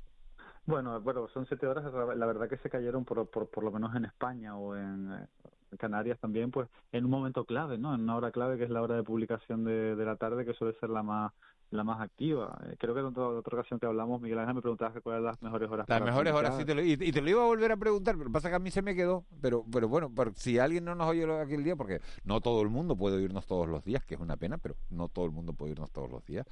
Bueno, 0.67 0.99
bueno, 0.99 1.30
son 1.30 1.45
siete 1.45 1.65
horas, 1.65 1.86
la 1.93 2.25
verdad 2.25 2.49
que 2.49 2.58
se 2.58 2.69
cayeron 2.69 3.06
por, 3.06 3.25
por, 3.30 3.49
por 3.49 3.63
lo 3.63 3.71
menos 3.71 3.95
en 3.95 4.03
España 4.03 4.58
o 4.58 4.75
en, 4.75 5.13
eh, 5.13 5.77
Canarias 5.77 6.19
también, 6.19 6.51
pues 6.51 6.67
en 6.91 7.06
un 7.06 7.12
momento 7.12 7.45
clave, 7.45 7.77
¿no? 7.77 7.95
En 7.95 8.01
una 8.01 8.17
hora 8.17 8.32
clave 8.32 8.58
que 8.58 8.65
es 8.65 8.69
la 8.69 8.82
hora 8.82 8.95
de 8.95 9.03
publicación 9.03 9.63
de, 9.63 9.95
de 9.95 10.06
la 10.06 10.17
tarde, 10.17 10.45
que 10.45 10.53
suele 10.53 10.77
ser 10.80 10.89
la 10.89 11.03
más 11.03 11.32
la 11.71 11.84
más 11.84 12.01
activa. 12.01 12.58
Eh, 12.65 12.75
creo 12.77 12.93
que 12.93 13.01
en 13.01 13.08
otra, 13.08 13.27
otra 13.27 13.60
ocasión 13.60 13.80
que 13.80 13.86
hablamos, 13.86 14.21
Miguel 14.21 14.39
Ángel 14.39 14.56
me 14.56 14.62
preguntaba 14.62 14.91
cuáles 15.01 15.19
eran 15.19 15.23
las 15.23 15.41
mejores 15.41 15.69
horas. 15.69 15.89
Las 15.89 16.01
mejores 16.01 16.34
horas, 16.34 16.58
sí, 16.58 16.65
te 16.65 16.73
lo, 16.73 16.82
y, 16.82 16.97
te 16.97 17.21
lo 17.21 17.30
iba 17.30 17.43
a 17.43 17.45
volver 17.45 17.71
a 17.71 17.77
preguntar, 17.77 18.17
pero 18.17 18.32
pasa 18.32 18.49
que 18.49 18.56
a 18.56 18.60
mí 18.60 18.71
se 18.71 18.82
me 18.82 18.95
quedó. 18.95 19.25
Pero, 19.41 19.65
pero 19.71 19.88
bueno, 19.88 20.12
si 20.36 20.60
alguien 20.60 20.86
no 20.86 20.95
nos 20.95 21.08
oye 21.08 21.25
aquel 21.39 21.63
día, 21.63 21.75
porque 21.75 21.99
no 22.23 22.41
todo 22.41 22.62
el 22.62 22.69
mundo 22.69 22.95
puede 22.95 23.17
oírnos 23.17 23.45
todos 23.45 23.67
los 23.67 23.84
días, 23.84 24.06
que 24.06 24.15
es 24.15 24.21
una 24.21 24.38
pena, 24.38 24.58
pero 24.58 24.75
no 24.89 25.10
todo 25.10 25.25
el 25.25 25.32
mundo 25.32 25.53
puede 25.53 25.71
oírnos 25.71 25.91
todos 25.91 26.10
los 26.10 26.25
días. 26.25 26.45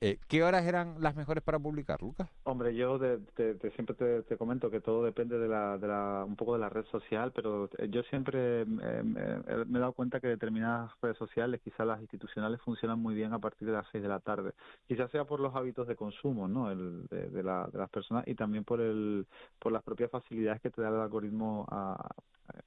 Eh, 0.00 0.18
¿Qué 0.28 0.42
horas 0.42 0.64
eran 0.64 0.96
las 1.00 1.16
mejores 1.16 1.42
para 1.42 1.58
publicar, 1.58 2.00
Lucas? 2.02 2.28
Hombre, 2.44 2.74
yo 2.74 2.98
siempre 3.74 3.96
te, 4.22 4.36
comento 4.36 4.70
que 4.70 4.80
todo 4.80 5.04
depende 5.04 5.38
de 5.38 5.48
la, 5.48 5.78
de 5.78 5.88
la, 5.88 6.24
un 6.26 6.36
poco 6.36 6.54
de 6.54 6.60
la 6.60 6.68
red 6.68 6.84
social, 6.86 7.32
pero 7.34 7.68
yo 7.88 8.02
siempre 8.04 8.64
me 8.64 9.78
he 9.78 9.80
dado 9.80 9.92
cuenta 9.92 10.20
que 10.20 10.28
determinadas 10.28 10.92
redes 11.02 11.18
sociales, 11.18 11.60
quizás 11.62 11.86
las 11.86 12.00
institucionales, 12.00 12.60
funcionan 12.62 12.98
muy 12.98 13.14
bien 13.14 13.32
a 13.32 13.38
partir 13.38 13.66
de 13.66 13.74
las 13.74 13.86
6 13.92 14.02
de 14.02 14.08
la 14.08 14.20
tarde. 14.20 14.52
Quizás 14.86 15.10
sea 15.10 15.24
por 15.24 15.40
los 15.40 15.54
hábitos 15.54 15.86
de 15.86 15.96
consumo 15.96 16.48
¿no? 16.48 16.70
El, 16.70 17.06
de, 17.06 17.42
la, 17.42 17.68
de 17.72 17.78
las 17.78 17.90
personas 17.90 18.26
y 18.26 18.34
también 18.34 18.64
por, 18.64 18.80
el, 18.80 19.26
por 19.58 19.72
las 19.72 19.82
propias 19.82 20.10
facilidades 20.10 20.60
que 20.60 20.70
te 20.70 20.82
da 20.82 20.88
el 20.88 20.96
algoritmo 20.96 21.66
a, 21.70 22.14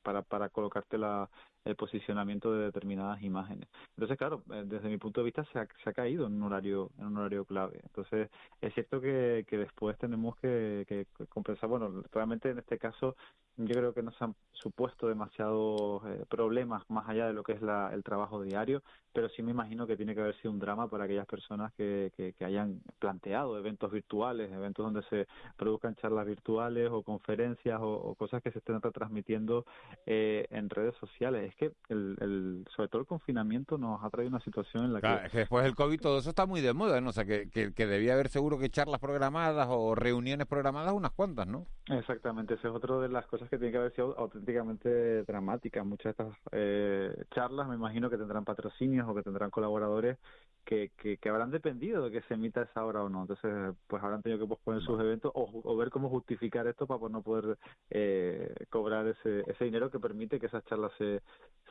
para, 0.01 0.21
para 0.21 0.49
colocarte 0.49 0.97
la, 0.97 1.29
el 1.65 1.75
posicionamiento 1.75 2.53
de 2.53 2.65
determinadas 2.65 3.21
imágenes. 3.21 3.69
Entonces, 3.95 4.17
claro, 4.17 4.43
eh, 4.51 4.63
desde 4.65 4.89
mi 4.89 4.97
punto 4.97 5.21
de 5.21 5.25
vista 5.25 5.43
se 5.51 5.59
ha, 5.59 5.67
se 5.83 5.89
ha 5.89 5.93
caído 5.93 6.27
en 6.27 6.33
un 6.33 6.43
horario 6.43 6.89
en 6.97 7.07
un 7.07 7.17
horario 7.17 7.45
clave. 7.45 7.79
Entonces, 7.83 8.29
es 8.61 8.73
cierto 8.73 8.99
que, 8.99 9.45
que 9.47 9.57
después 9.57 9.97
tenemos 9.97 10.35
que, 10.37 10.85
que 10.87 11.07
compensar. 11.29 11.69
Bueno, 11.69 12.03
realmente 12.11 12.49
en 12.49 12.59
este 12.59 12.77
caso 12.77 13.15
yo 13.55 13.75
creo 13.75 13.93
que 13.93 14.01
no 14.01 14.11
se 14.13 14.23
han 14.23 14.35
supuesto 14.51 15.07
demasiados 15.07 16.01
eh, 16.07 16.25
problemas 16.27 16.83
más 16.89 17.07
allá 17.07 17.27
de 17.27 17.33
lo 17.33 17.43
que 17.43 17.51
es 17.51 17.61
la, 17.61 17.91
el 17.93 18.03
trabajo 18.03 18.41
diario, 18.41 18.81
pero 19.11 19.29
sí 19.29 19.43
me 19.43 19.51
imagino 19.51 19.85
que 19.85 19.95
tiene 19.95 20.15
que 20.15 20.21
haber 20.21 20.35
sido 20.37 20.51
un 20.51 20.59
drama 20.59 20.87
para 20.87 21.03
aquellas 21.03 21.27
personas 21.27 21.71
que, 21.73 22.11
que, 22.15 22.33
que 22.33 22.45
hayan 22.45 22.81
planteado 22.97 23.57
eventos 23.57 23.91
virtuales, 23.91 24.51
eventos 24.51 24.85
donde 24.85 25.03
se 25.09 25.27
produzcan 25.55 25.95
charlas 25.95 26.25
virtuales 26.25 26.89
o 26.91 27.03
conferencias 27.03 27.79
o, 27.79 27.91
o 27.91 28.15
cosas 28.15 28.41
que 28.41 28.51
se 28.51 28.59
estén 28.59 28.79
transmitiendo 28.81 29.65
eh, 30.05 30.47
en 30.49 30.69
redes 30.69 30.95
sociales 30.95 31.52
es 31.53 31.59
que 31.59 31.75
el, 31.89 32.17
el, 32.19 32.65
sobre 32.75 32.89
todo 32.89 33.01
el 33.01 33.07
confinamiento 33.07 33.77
nos 33.77 34.03
ha 34.03 34.09
traído 34.09 34.29
una 34.29 34.43
situación 34.43 34.85
en 34.85 34.93
la 34.93 35.01
que... 35.01 35.29
que... 35.29 35.37
después 35.39 35.63
del 35.63 35.75
COVID 35.75 35.99
todo 35.99 36.19
eso 36.19 36.29
está 36.29 36.45
muy 36.45 36.61
de 36.61 36.73
moda, 36.73 36.99
¿no? 37.01 37.09
O 37.09 37.13
sea, 37.13 37.25
que, 37.25 37.49
que, 37.49 37.85
debía 37.87 38.13
haber 38.13 38.29
seguro 38.29 38.57
que 38.57 38.69
charlas 38.69 38.99
programadas 38.99 39.67
o 39.69 39.95
reuniones 39.95 40.47
programadas 40.47 40.93
unas 40.93 41.11
cuantas, 41.11 41.47
¿no? 41.47 41.65
Exactamente, 41.89 42.55
esa 42.55 42.69
es 42.69 42.73
otra 42.73 42.97
de 42.99 43.09
las 43.09 43.25
cosas 43.27 43.49
que 43.49 43.57
tiene 43.57 43.71
que 43.71 43.77
haber 43.77 43.93
sido 43.93 44.17
auténticamente 44.17 45.23
dramáticas. 45.23 45.85
Muchas 45.85 46.05
de 46.17 46.23
estas 46.23 46.37
eh, 46.51 47.23
charlas 47.33 47.67
me 47.67 47.75
imagino 47.75 48.09
que 48.09 48.17
tendrán 48.17 48.45
patrocinios 48.45 49.07
o 49.07 49.15
que 49.15 49.23
tendrán 49.23 49.49
colaboradores 49.49 50.17
que, 50.65 50.91
que, 50.97 51.17
que, 51.17 51.29
habrán 51.29 51.51
dependido 51.51 52.05
de 52.05 52.11
que 52.11 52.21
se 52.27 52.35
emita 52.35 52.61
esa 52.61 52.85
hora 52.85 53.03
o 53.03 53.09
no. 53.09 53.21
Entonces, 53.21 53.75
pues 53.87 54.01
habrán 54.01 54.21
tenido 54.21 54.39
que 54.39 54.47
posponer 54.47 54.81
sus 54.81 54.99
eventos 54.99 55.31
o, 55.35 55.61
o, 55.63 55.77
ver 55.77 55.89
cómo 55.89 56.09
justificar 56.09 56.67
esto 56.67 56.87
para 56.87 57.09
no 57.09 57.21
poder 57.21 57.57
eh, 57.89 58.53
cobrar 58.69 59.07
ese, 59.07 59.43
ese 59.47 59.65
dinero 59.65 59.91
que 59.91 59.99
permite 59.99 60.39
que 60.39 60.45
esas 60.45 60.63
charlas 60.65 60.91
se, 60.97 61.21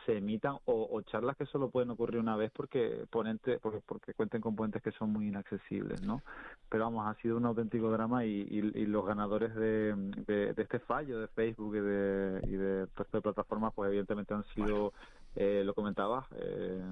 se 0.05 0.17
emitan 0.17 0.57
o, 0.65 0.89
o, 0.91 1.03
charlas 1.03 1.37
que 1.37 1.47
solo 1.47 1.71
pueden 1.71 1.91
ocurrir 1.91 2.19
una 2.19 2.37
vez 2.37 2.51
porque 2.55 3.07
ponente 3.11 3.59
porque, 3.61 3.81
porque 3.87 4.15
cuenten 4.15 4.41
con 4.41 4.57
puentes 4.57 4.83
que 4.83 4.91
son 4.93 5.11
muy 5.11 5.29
inaccesibles, 5.29 6.03
¿no? 6.03 6.23
Pero 6.69 6.85
vamos, 6.85 7.07
ha 7.07 7.21
sido 7.21 7.37
un 7.37 7.47
auténtico 7.47 7.91
drama 7.91 8.25
y, 8.25 8.49
y, 8.51 8.87
los 8.87 9.07
ganadores 9.07 9.55
de, 9.55 9.95
de, 10.27 10.55
este 10.57 10.81
fallo 10.81 11.21
de 11.21 11.29
Facebook 11.29 11.77
y 11.77 11.81
de, 11.81 12.41
y 12.49 12.57
de 12.57 12.87
resto 12.97 13.19
de 13.19 13.23
plataformas, 13.23 13.73
pues 13.75 13.89
evidentemente 13.89 14.35
han 14.35 14.45
sido, 14.55 14.93
eh, 15.37 15.63
lo 15.65 15.75
comentaba, 15.75 16.27
eh, 16.37 16.83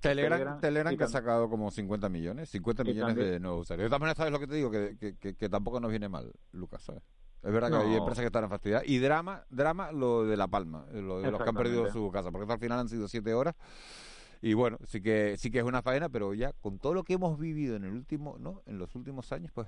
Telegram, 0.00 0.60
Telegram, 0.60 0.96
que 0.96 1.04
ha 1.04 1.08
sacado 1.08 1.50
como 1.50 1.70
50 1.70 2.08
millones, 2.08 2.48
50 2.50 2.84
millones 2.84 3.16
de 3.16 3.40
nuevos 3.40 3.62
usuarios. 3.62 3.90
De 3.90 4.14
sabes 4.14 4.32
lo 4.32 4.38
que 4.38 4.46
te 4.46 4.54
digo, 4.54 4.70
que, 4.70 4.96
que, 4.96 5.34
que, 5.34 5.48
tampoco 5.48 5.80
nos 5.80 5.90
viene 5.90 6.08
mal, 6.08 6.32
Lucas, 6.52 6.84
¿sabes? 6.84 7.02
Es 7.42 7.52
verdad 7.52 7.70
que 7.70 7.76
hay 7.76 7.94
empresas 7.94 8.20
que 8.20 8.26
están 8.26 8.44
en 8.44 8.50
fastidiadas. 8.50 8.86
Y 8.88 8.98
drama, 8.98 9.44
drama 9.50 9.92
lo 9.92 10.24
de 10.24 10.36
La 10.36 10.48
Palma, 10.48 10.86
lo 10.92 11.20
de 11.20 11.30
los 11.30 11.40
que 11.40 11.48
han 11.48 11.54
perdido 11.54 11.90
su 11.92 12.10
casa, 12.10 12.30
porque 12.30 12.50
al 12.52 12.58
final 12.58 12.80
han 12.80 12.88
sido 12.88 13.08
siete 13.08 13.34
horas 13.34 13.54
y 14.40 14.54
bueno, 14.54 14.78
sí 14.84 15.00
que 15.00 15.36
sí 15.36 15.50
que 15.50 15.58
es 15.58 15.64
una 15.64 15.82
faena, 15.82 16.08
pero 16.08 16.32
ya 16.32 16.52
con 16.52 16.78
todo 16.78 16.94
lo 16.94 17.02
que 17.02 17.14
hemos 17.14 17.38
vivido 17.38 17.74
en 17.74 17.84
el 17.84 17.92
último, 17.92 18.36
¿no? 18.38 18.62
En 18.66 18.78
los 18.78 18.94
últimos 18.94 19.32
años, 19.32 19.50
pues 19.52 19.66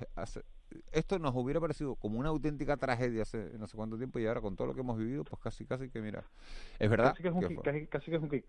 esto 0.92 1.18
nos 1.18 1.34
hubiera 1.34 1.60
parecido 1.60 1.96
como 1.96 2.20
una 2.20 2.28
auténtica 2.28 2.76
tragedia 2.76 3.22
hace 3.22 3.50
no 3.58 3.66
sé 3.66 3.76
cuánto 3.76 3.96
tiempo 3.96 4.20
y 4.20 4.26
ahora 4.26 4.40
con 4.40 4.54
todo 4.54 4.68
lo 4.68 4.74
que 4.74 4.80
hemos 4.80 4.96
vivido, 4.96 5.24
pues 5.24 5.42
casi 5.42 5.66
casi 5.66 5.90
que 5.90 6.00
mira, 6.00 6.24
es 6.78 6.88
verdad. 6.88 7.10
Casi 7.10 7.22
que 7.22 7.28
es 7.28 7.34
un, 7.34 7.56
casi, 7.56 7.86
casi 7.86 8.10
que 8.10 8.16
es 8.16 8.22
un 8.22 8.30
kick 8.30 8.46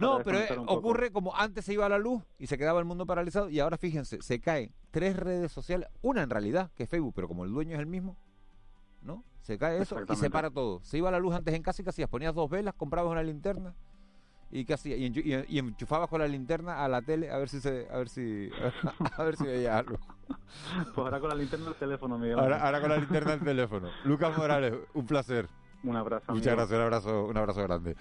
no, 0.00 0.20
pero 0.24 0.62
ocurre 0.66 1.12
como 1.12 1.36
antes 1.36 1.64
se 1.64 1.74
iba 1.74 1.86
a 1.86 1.88
la 1.88 1.98
luz 1.98 2.24
y 2.38 2.48
se 2.48 2.58
quedaba 2.58 2.80
el 2.80 2.84
mundo 2.84 3.06
paralizado 3.06 3.48
y 3.48 3.60
ahora 3.60 3.76
fíjense, 3.76 4.20
se 4.20 4.40
caen 4.40 4.72
tres 4.90 5.16
redes 5.16 5.52
sociales, 5.52 5.88
una 6.00 6.22
en 6.22 6.30
realidad 6.30 6.72
que 6.74 6.84
es 6.84 6.88
Facebook, 6.88 7.12
pero 7.14 7.28
como 7.28 7.44
el 7.44 7.52
dueño 7.52 7.74
es 7.74 7.78
el 7.78 7.86
mismo, 7.86 8.16
¿no? 9.00 9.24
Se 9.42 9.58
cae 9.58 9.80
eso 9.80 9.96
y 10.08 10.16
se 10.16 10.30
para 10.30 10.50
todo. 10.50 10.80
Se 10.82 10.98
iba 10.98 11.08
a 11.08 11.12
la 11.12 11.18
luz 11.18 11.34
antes 11.34 11.54
en 11.54 11.62
casa 11.62 11.82
y 11.82 11.84
casi 11.84 12.06
Ponías 12.06 12.34
dos 12.34 12.50
velas, 12.50 12.74
comprabas 12.74 13.10
una 13.10 13.22
linterna 13.22 13.74
y 14.52 14.64
qué 14.64 14.74
hacía 14.74 14.96
y, 14.96 15.58
enchufabas 15.58 16.08
con 16.08 16.20
la 16.20 16.28
linterna 16.28 16.84
a 16.84 16.88
la 16.88 17.02
tele 17.02 17.30
a 17.30 17.38
ver 17.38 17.48
si 17.48 17.60
se 17.60 17.88
a 17.90 17.96
ver 17.96 18.08
si 18.08 18.50
a 19.16 19.24
ver 19.24 19.36
si 19.36 19.44
veía 19.44 19.78
algo 19.78 19.98
pues 20.76 20.98
ahora 20.98 21.18
con 21.18 21.30
la 21.30 21.34
linterna 21.34 21.66
del 21.66 21.76
teléfono 21.76 22.18
Miguel 22.18 22.38
ahora, 22.38 22.62
ahora 22.62 22.80
con 22.80 22.90
la 22.90 22.96
linterna 22.98 23.30
del 23.32 23.40
teléfono 23.40 23.88
Lucas 24.04 24.36
Morales 24.36 24.74
un 24.94 25.06
placer 25.06 25.48
un 25.84 25.96
abrazo. 25.96 26.32
Muchas 26.32 26.54
gracias, 26.54 26.78
un 26.78 26.84
abrazo, 26.84 27.24
un 27.26 27.36
abrazo 27.36 27.62
grande. 27.62 27.96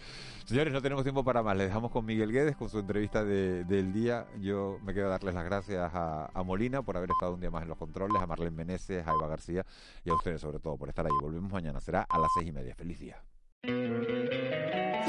Señores, 0.46 0.72
no 0.72 0.82
tenemos 0.82 1.04
tiempo 1.04 1.24
para 1.24 1.42
más. 1.42 1.58
Les 1.58 1.68
dejamos 1.68 1.92
con 1.92 2.06
Miguel 2.06 2.32
Guedes 2.32 2.56
con 2.56 2.70
su 2.70 2.80
entrevista 2.80 3.24
del 3.24 3.92
día. 3.92 4.28
Yo 4.40 4.78
me 4.84 4.94
quedo 4.94 5.08
a 5.08 5.10
darles 5.10 5.34
las 5.34 5.46
gracias 5.46 5.92
a, 5.94 6.30
Molina 6.46 6.84
por 6.84 6.98
haber 6.98 7.10
estado 7.10 7.34
un 7.34 7.40
día 7.40 7.50
más 7.50 7.64
en 7.64 7.70
los 7.70 7.78
controles, 7.78 8.22
a 8.22 8.28
Marlene 8.28 8.52
Meneses, 8.52 9.08
a 9.08 9.12
Eva 9.12 9.28
García 9.28 9.66
y 10.06 10.12
a 10.12 10.14
ustedes 10.14 10.42
sobre 10.42 10.60
todo 10.60 10.78
por 10.78 10.90
estar 10.90 11.06
ahí. 11.06 11.12
Volvemos 11.22 11.52
mañana, 11.52 11.80
será 11.80 12.06
a 12.08 12.20
las 12.20 12.30
seis 12.36 12.48
y 12.48 12.52
media. 12.52 12.76
Feliz 12.76 13.00
día. 13.00 13.22